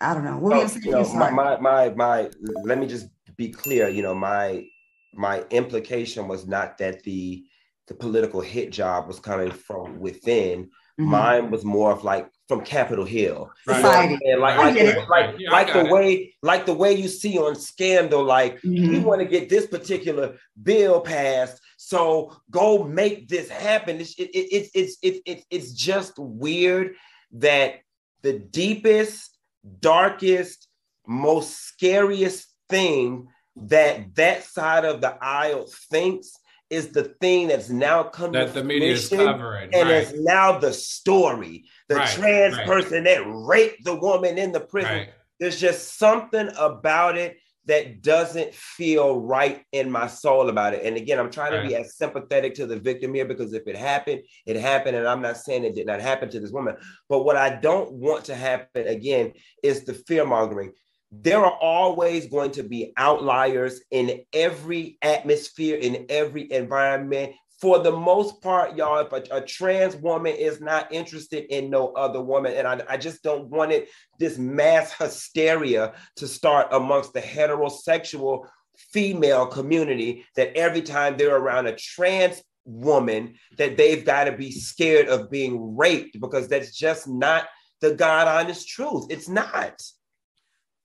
[0.00, 0.38] I don't know.
[0.38, 2.30] What oh, so, you know, my, my, my my
[2.64, 3.88] let me just be clear.
[3.88, 4.66] You know, my
[5.14, 7.44] my implication was not that the
[7.88, 10.70] the political hit job was coming from within.
[11.00, 11.10] Mm-hmm.
[11.10, 13.50] Mine was more of like from Capitol Hill.
[13.66, 14.18] Society.
[14.22, 15.90] You know like like, the, like, yeah, like the it.
[15.90, 18.90] way like the way you see on Scandal, like mm-hmm.
[18.90, 21.60] we want to get this particular bill passed.
[21.76, 24.00] So go make this happen.
[24.00, 26.94] It's it, it, it, it's it's it's it's just weird
[27.32, 27.80] that
[28.22, 29.36] the deepest,
[29.80, 30.68] darkest,
[31.06, 36.32] most scariest thing that that side of the aisle thinks
[36.74, 40.02] is the thing that's now come that the media is covering, and right.
[40.02, 41.64] it's now the story.
[41.88, 42.66] The right, trans right.
[42.66, 45.06] person that raped the woman in the prison.
[45.40, 50.84] There's just something about it that doesn't feel right in my soul about it.
[50.84, 53.76] And again, I'm trying to be as sympathetic to the victim here because if it
[53.76, 54.96] happened, it happened.
[54.96, 56.76] And I'm not saying it did not happen to this woman.
[57.08, 60.72] But what I don't want to happen again is the fear mongering
[61.10, 67.34] there are always going to be outliers in every atmosphere, in every environment.
[67.60, 71.92] For the most part, y'all, if a, a, trans woman is not interested in no
[71.92, 73.88] other woman, and I, I just don't want it,
[74.18, 78.46] this mass hysteria to start amongst the heterosexual
[78.76, 84.50] female community that every time they're around a trans woman, that they've got to be
[84.50, 87.46] scared of being raped because that's just not
[87.80, 89.06] the God honest truth.
[89.10, 89.80] It's not.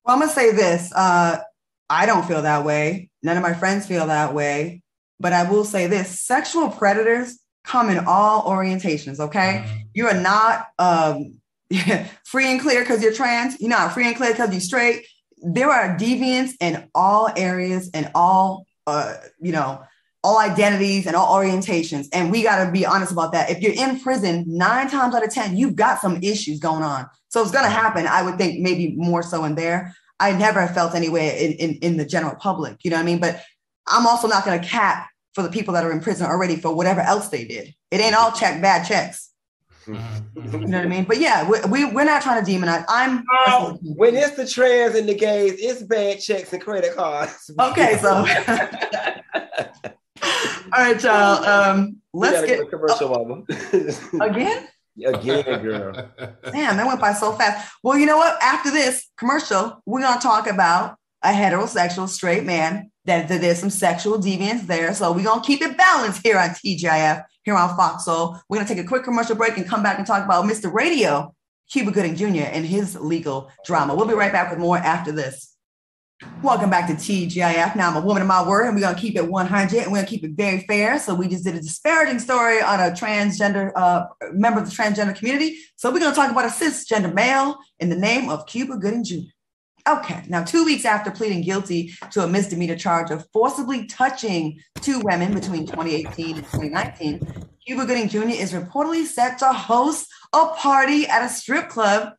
[0.06, 0.91] Well, I'm gonna say this.
[0.93, 1.39] Uh,
[1.89, 3.10] I don't feel that way.
[3.24, 4.82] None of my friends feel that way.
[5.20, 9.20] But I will say this: sexual predators come in all orientations.
[9.20, 9.78] Okay, mm-hmm.
[9.93, 11.39] you are not um,
[12.26, 13.60] free and clear because you're trans.
[13.60, 15.06] You're not free and clear because you're straight.
[15.38, 19.82] There are deviants in all areas and all, uh, you know,
[20.24, 22.08] all identities and all orientations.
[22.12, 23.50] And we got to be honest about that.
[23.50, 27.08] If you're in prison, nine times out of 10, you've got some issues going on.
[27.30, 28.08] So it's going to happen.
[28.08, 29.96] I would think maybe more so in there.
[30.20, 33.20] I never felt anywhere in, in, in the general public, you know what I mean?
[33.20, 33.42] But
[33.88, 36.76] I'm also not going to cap for the people that are in prison already for
[36.76, 37.74] whatever else they did.
[37.92, 39.30] It ain't all check bad checks.
[39.86, 40.62] Mm-hmm.
[40.62, 41.04] you know what I mean?
[41.06, 42.86] But yeah, we, we, we're not trying to demonize.
[42.88, 47.50] I'm oh, when it's the trans and the gays, it's bad checks and credit cards.
[47.60, 48.26] Okay, so all
[50.78, 51.44] right, y'all.
[51.46, 53.44] Um, let's get commercial, mama.
[54.26, 54.68] again.
[55.04, 55.93] Again, girl.
[56.52, 57.72] Damn, that went by so fast.
[57.84, 58.41] Well, you know what?
[58.41, 62.91] After this commercial, we're gonna talk about a heterosexual straight man.
[63.06, 64.93] That, that there's some sexual deviance there.
[64.93, 68.38] So we're gonna keep it balanced here on TGIF, here on Fox Soul.
[68.47, 70.72] We're gonna take a quick commercial break and come back and talk about Mr.
[70.72, 71.34] Radio,
[71.72, 72.47] Cuba Gooding Jr.
[72.52, 73.95] and his legal drama.
[73.95, 75.56] We'll be right back with more after this.
[76.41, 77.78] Welcome back to TGIF.
[77.78, 79.99] Now I'm a woman of my word, and we're gonna keep it 100, and we're
[79.99, 80.99] gonna keep it very fair.
[80.99, 85.15] So we just did a disparaging story on a transgender uh, member of the transgender
[85.15, 85.57] community.
[85.78, 89.15] So we're gonna talk about a cisgender male in the name of Cuba Gooding Jr.
[89.88, 94.99] Okay, now two weeks after pleading guilty to a misdemeanor charge of forcibly touching two
[95.05, 98.30] women between 2018 and 2019, Cuba Gooding Jr.
[98.30, 102.13] is reportedly set to host a party at a strip club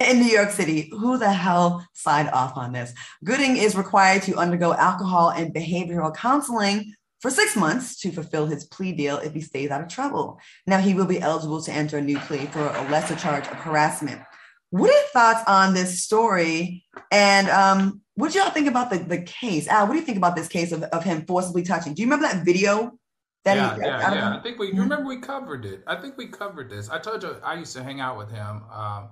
[0.00, 0.90] in New York City.
[0.92, 2.92] Who the hell signed off on this?
[3.22, 8.64] Gooding is required to undergo alcohol and behavioral counseling for six months to fulfill his
[8.64, 10.40] plea deal if he stays out of trouble.
[10.66, 13.56] Now he will be eligible to enter a new plea for a lesser charge of
[13.56, 14.22] harassment.
[14.70, 16.84] What are your thoughts on this story?
[17.10, 19.68] And um, what do y'all think about the, the case?
[19.68, 21.92] Al, what do you think about this case of, of him forcibly touching?
[21.92, 22.92] Do you remember that video?
[23.44, 24.36] That yeah, he, yeah, I yeah.
[24.36, 24.80] I think we mm-hmm.
[24.80, 25.82] remember we covered it.
[25.86, 26.90] I think we covered this.
[26.90, 28.62] I told you I used to hang out with him.
[28.70, 29.08] Um,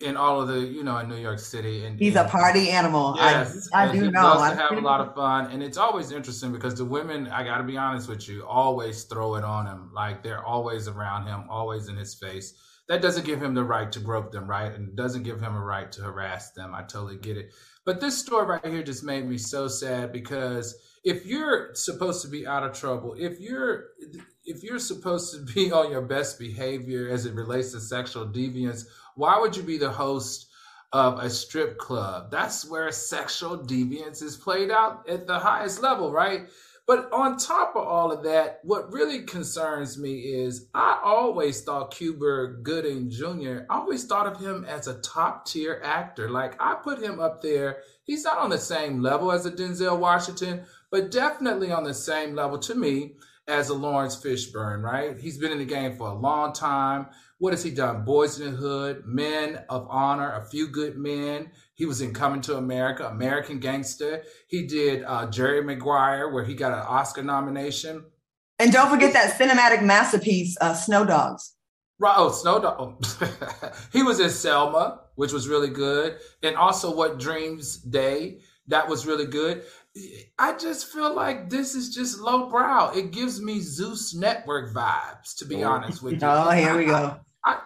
[0.00, 1.84] in all of the, you know, in New York City.
[1.84, 3.14] And he's and, a party animal.
[3.16, 4.22] Yes, I, I do he know.
[4.22, 7.44] Loves to have a lot of fun, and it's always interesting because the women, I
[7.44, 9.90] got to be honest with you, always throw it on him.
[9.94, 12.54] Like they're always around him, always in his face.
[12.86, 14.70] That doesn't give him the right to grope them, right?
[14.70, 16.74] And doesn't give him a right to harass them.
[16.74, 17.54] I totally get it.
[17.86, 22.28] But this story right here just made me so sad because if you're supposed to
[22.28, 23.90] be out of trouble, if you're
[24.46, 28.84] if you're supposed to be on your best behavior as it relates to sexual deviance
[29.14, 30.48] why would you be the host
[30.92, 32.30] of a strip club?
[32.30, 36.48] That's where sexual deviance is played out at the highest level, right?
[36.86, 41.94] But on top of all of that, what really concerns me is I always thought
[41.94, 46.28] Cuba Gooding Jr., I always thought of him as a top tier actor.
[46.28, 47.78] Like I put him up there.
[48.04, 52.36] He's not on the same level as a Denzel Washington, but definitely on the same
[52.36, 53.16] level to me
[53.48, 55.18] as a Laurence Fishburne, right?
[55.18, 57.08] He's been in the game for a long time.
[57.38, 58.04] What has he done?
[58.04, 61.50] Boys in the Hood, Men of Honor, A Few Good Men.
[61.74, 64.22] He was in Coming to America, American Gangster.
[64.46, 68.04] He did uh, Jerry Maguire, where he got an Oscar nomination.
[68.60, 71.56] And don't forget that cinematic masterpiece, uh, Snow Dogs.
[71.98, 72.14] Right.
[72.16, 73.18] Oh, Snow Dogs.
[73.92, 78.42] he was in Selma, which was really good, and also What Dreams Day.
[78.68, 79.64] That was really good.
[80.38, 82.90] I just feel like this is just lowbrow.
[82.96, 85.70] It gives me Zeus Network vibes, to be Oh.
[85.70, 86.18] honest with you.
[86.22, 87.20] Oh, here we go.
[87.44, 87.58] I,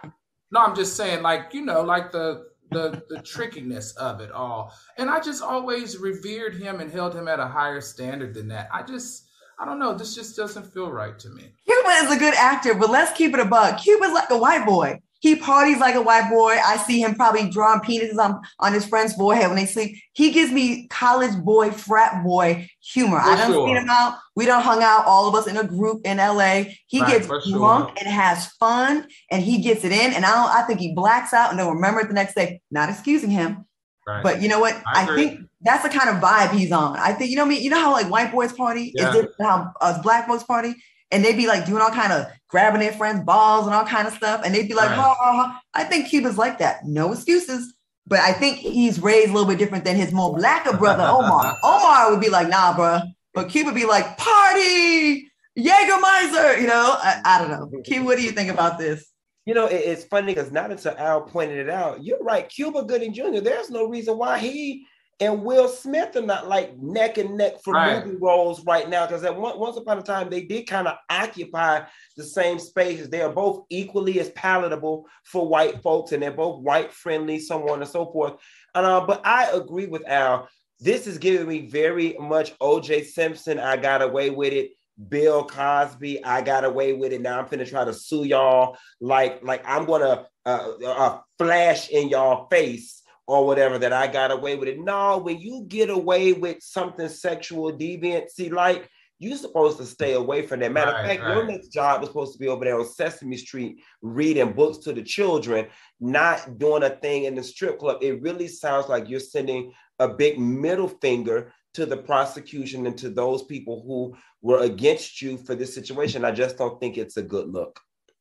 [0.51, 4.73] no, I'm just saying, like you know, like the the the trickiness of it all.
[4.97, 8.69] And I just always revered him and held him at a higher standard than that.
[8.71, 9.25] I just,
[9.59, 9.95] I don't know.
[9.95, 11.51] This just doesn't feel right to me.
[11.65, 13.79] Cuba is a good actor, but let's keep it a buck.
[13.81, 14.99] Cuba's like a white boy.
[15.21, 16.57] He parties like a white boy.
[16.63, 19.97] I see him probably drawing penises on, on his friend's forehead when they sleep.
[20.13, 23.19] He gives me college boy, frat boy humor.
[23.19, 23.67] For I don't sure.
[23.67, 24.17] seen him out.
[24.37, 26.63] We don't hung out, all of us in a group in LA.
[26.87, 27.57] He Right, gets for sure.
[27.57, 30.13] drunk and has fun and he gets it in.
[30.13, 32.61] And I don't, I think he blacks out and don't remember it the next day.
[32.71, 33.65] Not excusing him.
[34.07, 34.23] Right.
[34.23, 34.73] But you know what?
[34.87, 36.97] I I, think that's the kind of vibe he's on.
[36.97, 37.59] I think you know I me.
[37.59, 39.09] You know how like white boys party Yeah.
[39.09, 40.73] is different how us black folks party,
[41.11, 44.07] and they'd be like doing all kind of grabbing their friends' balls and all kind
[44.07, 44.95] of stuff, and they'd be like, Right.
[44.97, 45.61] ha, ha, ha.
[45.73, 46.85] I think Cuba's like that.
[46.85, 47.73] No excuses.
[48.07, 51.55] But I think he's raised a little bit different than his more blacker brother Omar.
[51.63, 53.01] Omar would be like, nah, bro.
[53.35, 56.59] But Cuba would be like, party, Jägermeister.
[56.59, 57.81] You know, I, I don't know.
[57.83, 59.05] Cuba, what do you think about this?
[59.45, 62.47] You know, it- it's funny because not until Al pointed it out, you're right.
[62.49, 64.85] Cuba Gooding Jr., there's no reason why he
[65.21, 68.05] and Will Smith are not like neck and neck for Right.
[68.05, 69.05] movie roles right now.
[69.05, 71.81] Because at one, once upon a time, they did kind of occupy
[72.15, 73.09] the same spaces.
[73.09, 77.69] They are both equally as palatable for white folks, and they're both white friendly, so
[77.69, 78.33] on and so forth.
[78.73, 80.47] And, uh, but I agree with Al.
[80.79, 83.59] This is giving me very much OJ Simpson.
[83.59, 84.71] I got away with it.
[85.07, 87.21] Bill Cosby, I got away with it.
[87.21, 88.77] Now I'm finna try to sue y'all.
[88.99, 92.98] Like, like I'm gonna uh, uh, flash in y'all face
[93.29, 94.79] or whatever that I got away with it.
[94.79, 100.41] No, when you get away with something sexual deviancy, like you're supposed to stay away
[100.47, 100.71] from that.
[100.71, 103.37] Matter of Right, fact, your next job is supposed to be over there on Sesame
[103.37, 105.67] Street reading books to the children,
[105.99, 107.99] not doing a thing in the strip club.
[108.01, 113.11] It really sounds like you're sending a big middle finger to the prosecution and to
[113.11, 116.25] those people who were against you for this situation.
[116.25, 117.79] I just don't think it's a good look.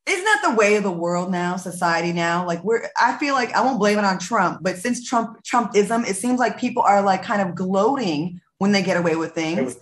[0.08, 2.46] Isn't that the way of the world now society now?
[2.46, 6.08] Like we're i feel like i won't blame it on trump but since trump trumpism
[6.08, 9.76] it seems like people are like kind of gloating when they get away with things.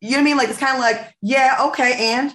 [0.00, 0.36] you know what i mean?
[0.36, 2.32] Like it's kind of like yeah okay and?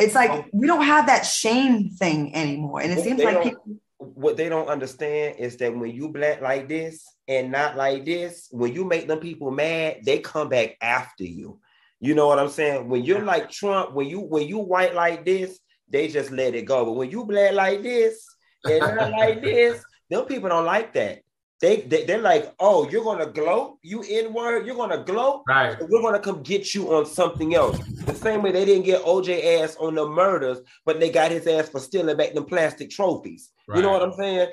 [0.00, 0.44] It's like oh.
[0.52, 4.68] we don't have that shame thing anymore and it seems like people what they don't
[4.68, 9.08] understand is that when you black like this and not like this, when you make
[9.08, 11.60] them people mad, they come back after you.
[12.00, 12.88] You know what I'm saying?
[12.88, 15.58] When you're like Trump, when you when you white like this,
[15.94, 16.84] they just let it go.
[16.84, 18.26] But when you black like this
[18.64, 21.20] and not like this, them people don't like that.
[21.60, 25.44] They, they they're like, oh, you're gonna gloat, you in word, you're gonna gloat.
[25.48, 25.76] Right.
[25.80, 27.78] We're gonna come get you on something else.
[28.04, 31.46] The same way they didn't get OJ ass on the murders, but they got his
[31.46, 33.50] ass for stealing back them plastic trophies.
[33.72, 34.48] You know what I'm saying?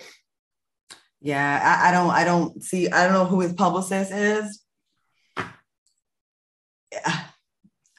[1.23, 4.63] yeah I, I don't i don't see i don't know who his publicist is
[6.91, 7.25] Yeah,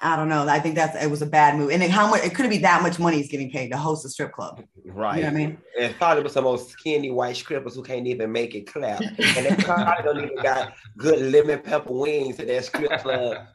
[0.02, 2.34] i don't know i think that's it was a bad move and how much it
[2.34, 5.16] couldn't be that much money he's getting paid to host a strip club Right.
[5.16, 8.06] you know what i mean And probably with some old skinny white strippers who can't
[8.06, 9.00] even make it clap.
[9.00, 13.46] And they probably don't even got good lemon pepper wings at that strip club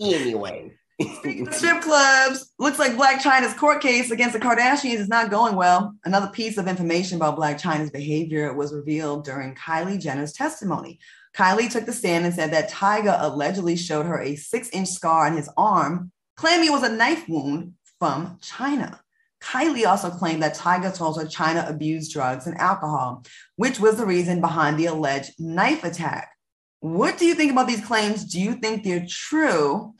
[0.00, 0.72] anyway.
[1.18, 5.30] Speaking of strip clubs, looks like Blac Chyna's court case against the Kardashians is not
[5.30, 5.94] going well.
[6.04, 10.98] Another piece of information about Blac Chyna's behavior was revealed during Kylie Jenner's testimony.
[11.38, 15.26] Kylie took the stand and said that Tyga allegedly showed her a six inch scar
[15.26, 18.98] on his arm, claiming it was a knife wound from Chyna.
[19.40, 23.24] Kylie also claimed that Tyga told her Chyna abused drugs and alcohol,
[23.54, 26.32] which was the reason behind the alleged knife attack.
[26.80, 28.24] What do you think about these claims?
[28.24, 29.94] Do you think they're true?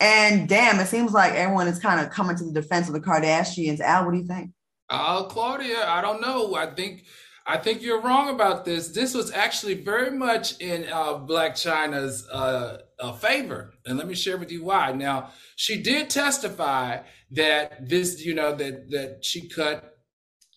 [0.00, 3.00] And damn, it seems like everyone is kind of coming to the defense of the
[3.00, 3.80] Kardashians.
[3.80, 4.50] Al, what do you think?
[4.88, 6.56] Oh, Claudia, I don't know.
[6.56, 7.04] I think
[7.46, 8.88] I think you're wrong about this.
[8.88, 14.14] This was actually very much in uh, Blac Chyna's uh, uh, favor, and let me
[14.14, 14.92] share with you why.
[14.92, 16.98] Now, she did testify
[17.32, 19.98] that this, you know, that that she cut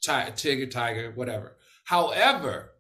[0.04, 1.58] tiger, Tigger, Tiger, whatever.
[1.86, 2.74] However,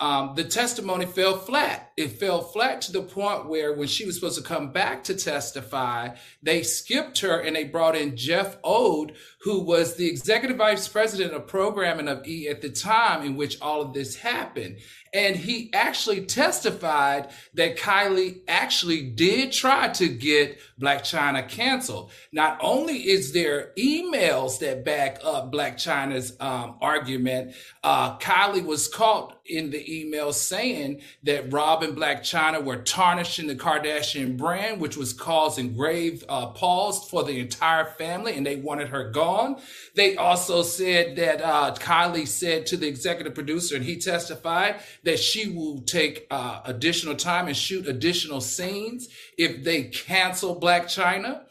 [0.00, 1.91] um, the testimony fell flat.
[1.96, 5.14] It fell flat to the point where when she was supposed to come back to
[5.14, 6.10] testify,
[6.42, 9.12] they skipped her and they brought in Jeff Olde,
[9.42, 13.60] who was the executive vice president of programming of E at the time in which
[13.60, 14.78] all of this happened.
[15.14, 22.10] And he actually testified that Kylie actually did try to get Blac Chyna canceled.
[22.32, 28.88] Not only is there emails that back up Blac Chyna's um, argument, uh, Kylie was
[28.88, 31.50] caught in the email saying that
[31.82, 37.24] And Blac Chyna were tarnishing the Kardashian brand, which was causing grave uh, pause for
[37.24, 39.60] the entire family, and they wanted her gone.
[39.94, 45.18] They also said that uh, Kylie said to the executive producer, and he testified that
[45.18, 51.42] she will take uh, additional time and shoot additional scenes if they cancel Blac Chyna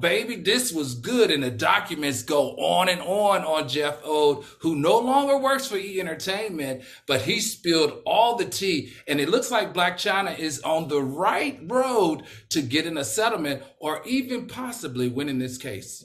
[0.00, 1.30] baby, this was good.
[1.30, 5.76] And the documents go on and on on Jeff Olde, who no longer works for
[5.76, 8.92] E Entertainment, but he spilled all the tea.
[9.06, 13.62] And it looks like Blac Chyna is on the right road to getting a settlement
[13.80, 16.04] or even possibly winning this case.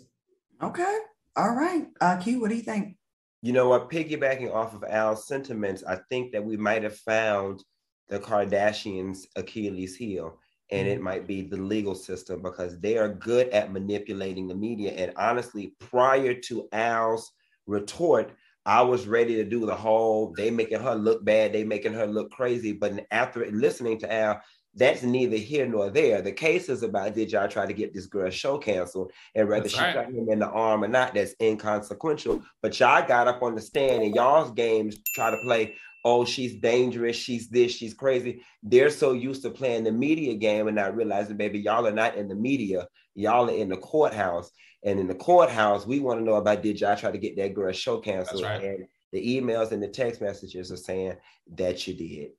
[0.61, 0.97] Okay.
[1.35, 1.87] All right.
[1.99, 2.95] Uh, Q, what do you think?
[3.41, 3.89] You know what?
[3.89, 7.63] Piggybacking off of Al's sentiments, I think that we might have found
[8.07, 10.39] the Kardashians' Achilles heel
[10.71, 11.03] and it mm-hmm.
[11.03, 14.91] might be the legal system because they are good at manipulating the media.
[14.91, 17.31] And honestly, prior to Al's
[17.67, 18.31] retort,
[18.65, 22.07] I was ready to do the whole they making her look bad, they making her
[22.07, 22.71] look crazy.
[22.71, 24.41] But after listening to Al,
[24.75, 26.21] that's neither here nor there.
[26.21, 29.63] The case is about did y'all try to get this girl show canceled and whether
[29.63, 29.93] that's she right.
[29.93, 32.41] got him in the arm or not, that's inconsequential.
[32.61, 35.75] But y'all got up on the stand and y'all's games try to play,
[36.05, 38.43] oh, she's dangerous, she's this, she's crazy.
[38.61, 42.15] They're so used to playing the media game and not realizing, baby, y'all are not
[42.15, 44.51] in the media, y'all are in the courthouse.
[44.85, 47.53] And in the courthouse, we want to know about did y'all try to get that
[47.53, 48.43] girl show canceled?
[48.43, 48.61] Right.
[48.61, 51.15] And the emails and the text messages are saying
[51.55, 52.31] that you did.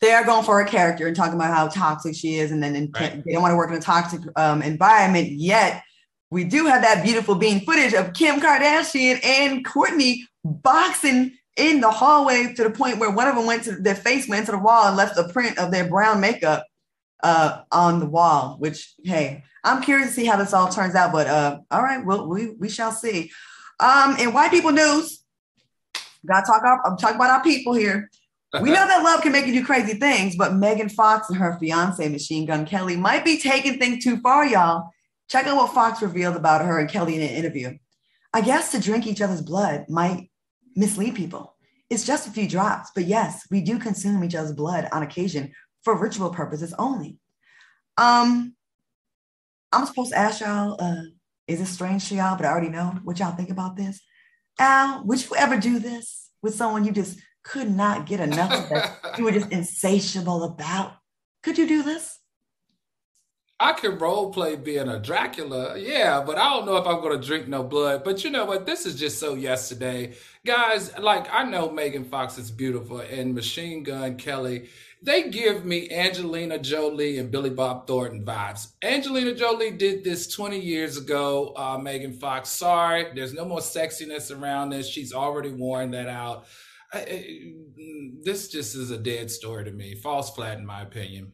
[0.00, 2.90] They are going for a character and talking about how toxic she is, and then
[2.94, 3.22] right.
[3.24, 5.28] they don't want to work in a toxic um, environment.
[5.30, 5.82] Yet,
[6.30, 11.90] we do have that beautiful being footage of Kim Kardashian and Kourtney boxing in the
[11.90, 14.58] hallway to the point where one of them went to their face went to the
[14.58, 16.66] wall and left a print of their brown makeup
[17.22, 18.56] uh, on the wall.
[18.58, 21.12] Which hey, I'm curious to see how this all turns out.
[21.12, 23.30] But uh, all right, well we we shall see.
[23.80, 25.24] Um, in white people news,
[26.26, 26.62] gotta talk.
[26.62, 28.10] Our, I'm talking about our people here.
[28.60, 31.56] We know that love can make you do crazy things, but Megan Fox and her
[31.58, 34.90] fiance Machine Gun Kelly might be taking things too far, y'all.
[35.30, 37.78] Check out what Fox revealed about her and Kelly in an interview.
[38.34, 40.30] I guess to drink each other's blood might
[40.74, 41.56] mislead people.
[41.90, 45.52] It's just a few drops, but yes, we do consume each other's blood on occasion
[45.84, 47.18] for ritual purposes only.
[47.98, 48.54] Um,
[49.72, 51.02] I'm supposed to ask y'all, uh,
[51.46, 54.00] is it strange to y'all, but I already know what y'all think about this.
[54.58, 58.68] Al, would you ever do this with someone you just could not get enough of
[58.70, 60.94] that you were just insatiable about?
[61.42, 62.18] Could you do this?
[63.62, 67.24] I can role play being a Dracula, yeah, but I don't know if I'm to
[67.24, 68.02] drink no blood.
[68.02, 68.66] But you know what?
[68.66, 70.14] This is just so yesterday.
[70.44, 74.68] Guys, like, I know Megan Fox is beautiful and Machine Gun Kelly,
[75.00, 78.72] they give me Angelina Jolie and Billy Bob Thornton vibes.
[78.82, 81.52] Angelina Jolie did this 20 years ago.
[81.56, 84.88] Uh, Megan Fox, sorry, there's no more sexiness around this.
[84.88, 86.46] She's already worn that out.
[86.92, 87.52] I, I,
[88.24, 89.94] this just is a dead story to me.
[89.94, 91.32] False flat, in my opinion.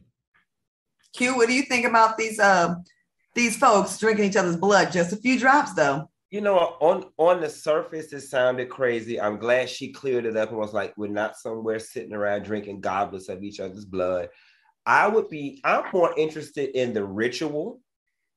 [1.13, 2.75] Q, what do you think about these uh,
[3.35, 4.91] these folks drinking each other's blood?
[4.91, 6.09] Just a few drops, though.
[6.29, 9.19] You know, on on the surface, it sounded crazy.
[9.19, 12.81] I'm glad she cleared it up and was like, "We're not somewhere sitting around drinking
[12.81, 14.29] goblets of each other's blood."
[14.85, 15.61] I would be.
[15.63, 17.81] I'm more interested in the ritual.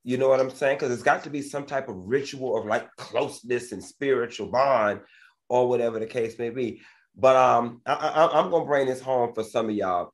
[0.04, 0.76] You know what I'm saying?
[0.76, 5.00] Because it's got to be some type of ritual of like closeness and spiritual bond,
[5.48, 6.80] or whatever the case may be.
[7.14, 10.12] But um, I, I, I'm gonna bring this home for some of y'all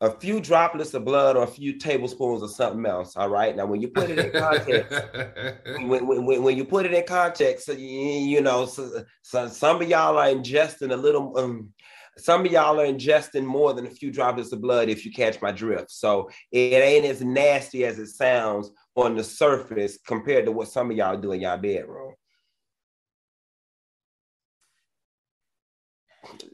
[0.00, 3.16] a few droplets of blood or a few tablespoons of something else.
[3.16, 3.56] All right.
[3.56, 4.92] Now, when you put it in context,
[5.80, 9.88] when, when, when you put it in context, you, you know, so, so some of
[9.88, 11.70] y'all are ingesting a little, um,
[12.18, 15.40] some of y'all are ingesting more than a few droplets of blood if you catch
[15.40, 15.90] my drift.
[15.90, 20.90] So it ain't as nasty as it sounds on the surface compared to what some
[20.90, 22.14] of y'all do in y'all bedroom.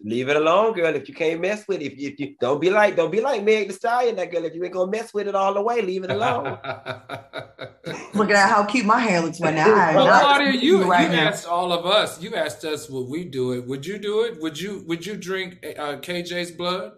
[0.02, 0.94] Leave it alone, girl.
[0.94, 3.20] If you can't mess with it, if you, if you don't be like, don't be
[3.20, 4.44] like Meg Thee Stallion, that girl.
[4.44, 6.44] If you ain't gonna mess with it all the way, leave it alone.
[8.14, 9.94] Look at how cute my hair looks right now.
[9.94, 12.20] well, Claudia, you, right you asked all of us.
[12.22, 13.66] You asked us would we do it.
[13.66, 14.40] Would you do it?
[14.40, 16.92] Would you Would you drink uh, KJ's blood?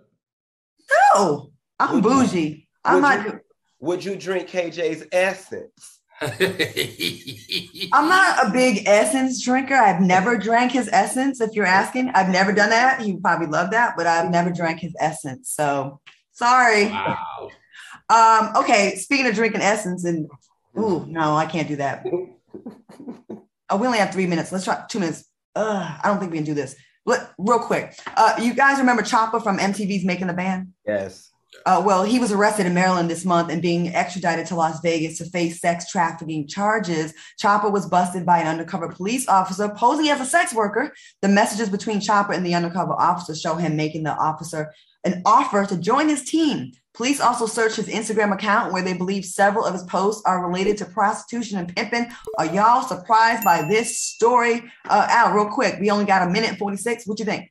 [1.14, 2.38] No, I'm would bougie.
[2.38, 3.26] You, I'm not.
[3.26, 3.40] You,
[3.80, 6.01] would you drink KJ's essence?
[7.92, 9.74] I'm not a big essence drinker.
[9.74, 11.40] I've never drank his essence.
[11.40, 13.00] If you're asking, I've never done that.
[13.00, 15.50] He would probably love that, but I've never drank his essence.
[15.50, 16.00] So
[16.32, 16.86] sorry.
[16.86, 17.50] Wow.
[18.08, 20.28] Um, okay, speaking of drinking essence, and
[20.78, 22.04] ooh, no, I can't do that.
[23.70, 24.52] Oh, we only have three minutes.
[24.52, 25.24] Let's try two minutes.
[25.54, 26.76] Ugh, I don't think we can do this.
[27.06, 30.74] But real quick, uh, you guys remember Choppa from MTV's Making the Band?
[30.86, 31.31] Yes.
[31.66, 35.18] Uh, well, he was arrested in Maryland this month and being extradited to Las Vegas
[35.18, 37.12] to face sex trafficking charges.
[37.40, 40.92] Choppa was busted by an undercover police officer posing as a sex worker.
[41.20, 44.72] The messages between Choppa and the undercover officer show him making the officer
[45.04, 46.72] an offer to join his team.
[46.94, 50.76] Police also searched his Instagram account where they believe several of his posts are related
[50.78, 52.06] to prostitution and pimping.
[52.38, 54.62] Are y'all surprised by this story?
[54.88, 57.06] Uh, Al, real quick, we only got a minute 46.
[57.06, 57.50] What do you think?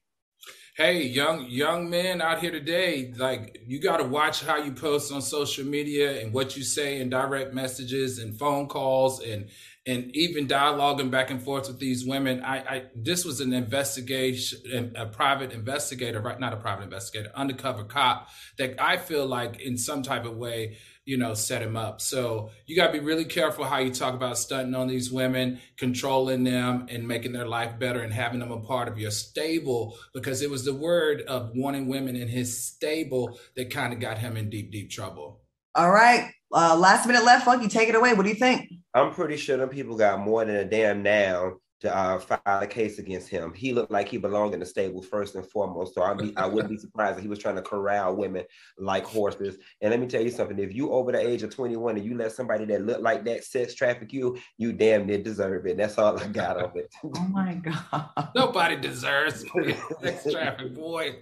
[0.81, 5.13] Hey young young men out here today like you got to watch how you post
[5.13, 9.47] on social media and what you say in direct messages and phone calls and
[9.85, 12.43] and even dialoguing back and forth with these women.
[12.43, 16.39] I, I this was an investigation, a private investigator, right?
[16.39, 20.77] Not a private investigator, undercover cop that I feel like in some type of way,
[21.05, 21.99] you know, set him up.
[22.01, 25.59] So you got to be really careful how you talk about stunting on these women,
[25.77, 29.97] controlling them, and making their life better, and having them a part of your stable
[30.13, 34.17] because it was the word of wanting women in his stable that kind of got
[34.17, 35.41] him in deep, deep trouble.
[35.75, 36.31] All right.
[36.53, 38.13] Uh, last minute left, Funky, take it away.
[38.13, 38.69] What do you think?
[38.93, 42.67] I'm pretty sure them people got more than a damn now to uh, file a
[42.67, 43.53] case against him.
[43.53, 45.95] He looked like he belonged in the stable first and foremost.
[45.95, 48.45] So I'd be, I wouldn't be surprised if he was trying to corral women
[48.77, 49.57] like horses.
[49.81, 52.15] And let me tell you something: if you over the age of 21 and you
[52.15, 55.77] let somebody that look like that sex traffic you, you damn near deserve it.
[55.77, 56.93] That's all I got of it.
[57.03, 58.31] oh my god!
[58.35, 59.43] Nobody deserves
[60.01, 61.15] sex traffic, boy.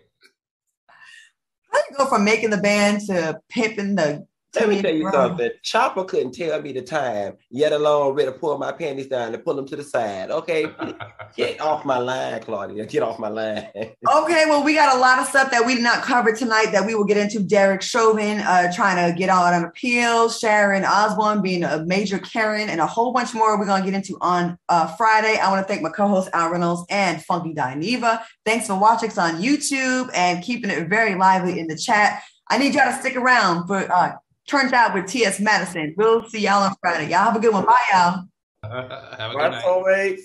[1.71, 5.09] How do you go from making the band to pimping the let me tell you
[5.11, 5.51] something.
[5.63, 9.43] Choppa couldn't tell me the time, yet alone ready to pull my panties down and
[9.43, 10.31] pull them to the side.
[10.31, 10.65] Okay,
[11.35, 12.85] get off my line, Claudia.
[12.85, 13.67] Get off my line.
[13.75, 16.85] okay, well, we got a lot of stuff that we did not cover tonight that
[16.85, 17.39] we will get into.
[17.39, 22.69] Derek Chauvin uh, trying to get out on appeal, Sharon Osbourne being a major Karen,
[22.69, 25.37] and a whole bunch more we're going to get into on uh, Friday.
[25.37, 28.23] I want to thank my co-host Al Reynolds and Funky Dineva.
[28.45, 32.23] Thanks for watching us on YouTube and keeping it very lively in the chat.
[32.49, 34.13] I need y'all to stick around for uh,
[34.49, 35.39] turns out with T.S.
[35.39, 35.93] Madison.
[35.95, 37.09] We'll see y'all on Friday.
[37.11, 37.65] Y'all have a good one.
[37.65, 38.25] Bye, y'all.
[39.17, 40.19] have a good night.